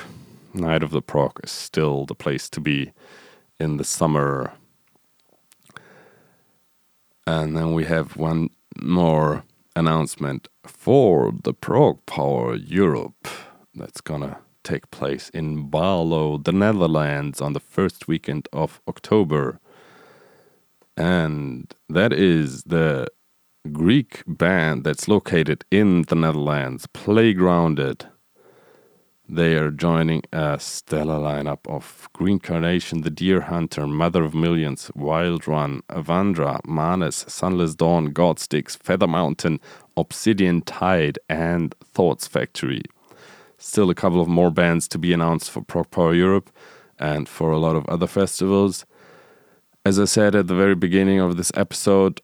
Night 0.53 0.83
of 0.83 0.91
the 0.91 1.01
Prog 1.01 1.39
is 1.43 1.51
still 1.51 2.05
the 2.05 2.15
place 2.15 2.49
to 2.49 2.59
be 2.59 2.91
in 3.59 3.77
the 3.77 3.83
summer. 3.83 4.51
And 7.27 7.55
then 7.55 7.73
we 7.73 7.85
have 7.85 8.17
one 8.17 8.49
more 8.81 9.43
announcement 9.75 10.47
for 10.65 11.33
the 11.43 11.53
Prog 11.53 12.05
Power 12.05 12.55
Europe 12.55 13.27
that's 13.73 14.01
gonna 14.01 14.39
take 14.63 14.91
place 14.91 15.29
in 15.29 15.69
Baarlo, 15.69 16.43
the 16.43 16.51
Netherlands, 16.51 17.41
on 17.41 17.53
the 17.53 17.59
first 17.59 18.07
weekend 18.07 18.47
of 18.51 18.81
October. 18.87 19.59
And 20.97 21.73
that 21.87 22.11
is 22.11 22.63
the 22.63 23.07
Greek 23.71 24.23
band 24.27 24.83
that's 24.83 25.07
located 25.07 25.65
in 25.71 26.03
the 26.03 26.15
Netherlands, 26.15 26.87
Playgrounded. 26.87 28.07
They 29.31 29.57
are 29.57 29.69
joining 29.69 30.23
a 30.33 30.59
stellar 30.59 31.19
lineup 31.19 31.59
of 31.67 32.09
Green 32.13 32.39
Carnation, 32.39 33.01
The 33.01 33.11
Deer 33.11 33.41
Hunter, 33.41 33.85
Mother 33.85 34.23
of 34.23 34.33
Millions, 34.33 34.89
Wild 34.95 35.47
Run, 35.47 35.83
Avandra, 35.87 36.59
Manes, 36.65 37.31
Sunless 37.31 37.75
Dawn, 37.75 38.11
Godsticks, 38.11 38.75
Feather 38.75 39.05
Mountain, 39.05 39.59
Obsidian 39.95 40.63
Tide, 40.63 41.19
and 41.29 41.75
Thoughts 41.93 42.25
Factory. 42.25 42.81
Still 43.59 43.91
a 43.91 43.95
couple 43.95 44.19
of 44.19 44.27
more 44.27 44.49
bands 44.49 44.87
to 44.87 44.97
be 44.97 45.13
announced 45.13 45.51
for 45.51 45.61
Prog 45.61 45.91
Power 45.91 46.15
Europe 46.15 46.49
and 46.97 47.29
for 47.29 47.51
a 47.51 47.59
lot 47.59 47.75
of 47.75 47.85
other 47.85 48.07
festivals. 48.07 48.83
As 49.85 49.99
I 49.99 50.05
said 50.05 50.33
at 50.33 50.47
the 50.47 50.55
very 50.55 50.73
beginning 50.73 51.19
of 51.19 51.37
this 51.37 51.51
episode, 51.53 52.19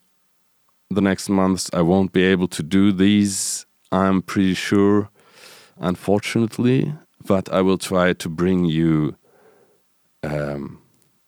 the 0.90 1.02
next 1.02 1.30
months 1.30 1.70
I 1.72 1.84
won't 1.84 2.14
be 2.14 2.24
able 2.24 2.48
to 2.48 2.64
do 2.64 2.92
these, 2.92 3.68
I'm 3.92 4.24
pretty 4.24 4.56
sure 4.56 5.12
unfortunately, 5.78 6.94
but 7.26 7.52
I 7.52 7.62
will 7.62 7.78
try 7.78 8.14
to 8.14 8.30
bring 8.30 8.66
you 8.66 9.16
um, 10.24 10.82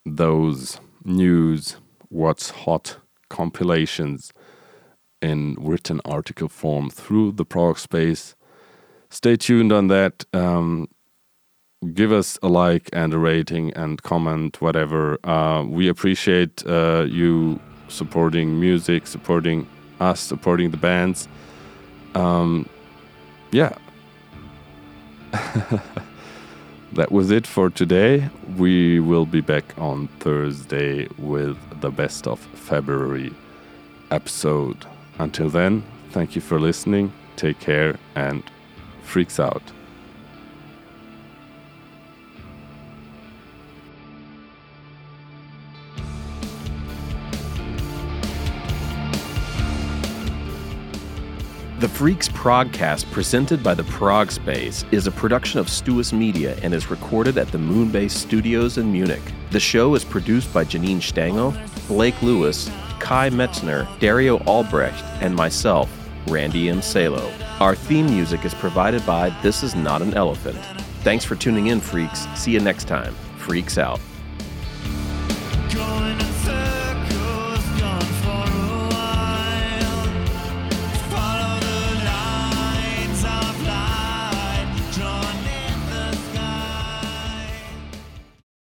those 0.05 0.79
news, 1.03 1.77
what's 2.09 2.49
hot 2.49 2.97
compilations 3.29 4.31
in 5.21 5.55
written 5.59 6.01
article 6.05 6.47
form 6.47 6.89
through 6.89 7.33
the 7.33 7.45
Prog 7.45 7.77
Space. 7.77 8.35
Stay 9.09 9.35
tuned 9.35 9.71
on 9.71 9.87
that. 9.87 10.25
Um, 10.33 10.87
give 11.93 12.11
us 12.11 12.37
a 12.41 12.47
like 12.47 12.89
and 12.93 13.13
a 13.13 13.17
rating 13.17 13.73
and 13.73 14.01
comment, 14.03 14.61
whatever. 14.61 15.17
Uh, 15.23 15.63
we 15.67 15.87
appreciate 15.87 16.65
uh, 16.67 17.05
you 17.07 17.59
supporting 17.87 18.59
music, 18.59 19.07
supporting 19.07 19.67
us, 19.99 20.19
supporting 20.19 20.71
the 20.71 20.77
bands. 20.77 21.27
Um, 22.15 22.67
yeah, 23.51 23.77
that 26.93 27.11
was 27.11 27.31
it 27.31 27.45
for 27.47 27.69
today. 27.69 28.29
We 28.57 28.99
will 28.99 29.25
be 29.25 29.41
back 29.41 29.77
on 29.77 30.07
Thursday 30.19 31.07
with 31.17 31.57
the 31.81 31.91
best 31.91 32.27
of 32.27 32.39
February 32.39 33.33
episode. 34.11 34.85
Until 35.19 35.49
then, 35.49 35.83
thank 36.11 36.35
you 36.35 36.41
for 36.41 36.59
listening. 36.59 37.11
Take 37.35 37.59
care 37.59 37.97
and 38.15 38.43
freaks 39.03 39.39
out. 39.39 39.63
The 51.79 51.87
Freaks 51.87 52.27
Progcast, 52.29 53.11
presented 53.11 53.61
by 53.61 53.75
the 53.75 53.83
Prog 53.83 54.31
Space, 54.31 54.83
is 54.91 55.05
a 55.05 55.11
production 55.11 55.59
of 55.59 55.67
Stuus 55.67 56.11
Media 56.11 56.57
and 56.63 56.73
is 56.73 56.89
recorded 56.89 57.37
at 57.37 57.49
the 57.49 57.59
Moonbase 57.59 58.09
Studios 58.09 58.79
in 58.79 58.91
Munich. 58.91 59.21
The 59.51 59.59
show 59.59 59.93
is 59.93 60.03
produced 60.03 60.51
by 60.51 60.65
Janine 60.65 60.97
Stangl, 60.97 61.55
Blake 61.87 62.19
Lewis, 62.23 62.67
Kai 62.99 63.29
Metzner, 63.29 63.87
Dario 63.99 64.39
Albrecht, 64.45 65.03
and 65.21 65.35
myself, 65.35 65.87
Randy 66.27 66.67
M. 66.67 66.81
Salo. 66.81 67.31
Our 67.59 67.75
theme 67.75 68.07
music 68.07 68.43
is 68.43 68.55
provided 68.55 69.05
by 69.05 69.29
This 69.43 69.61
Is 69.61 69.75
Not 69.75 70.01
an 70.01 70.15
Elephant. 70.15 70.57
Thanks 71.03 71.25
for 71.25 71.35
tuning 71.35 71.67
in, 71.67 71.79
freaks. 71.79 72.25
See 72.33 72.53
you 72.53 72.59
next 72.59 72.87
time. 72.87 73.13
Freaks 73.37 73.77
out. 73.77 73.99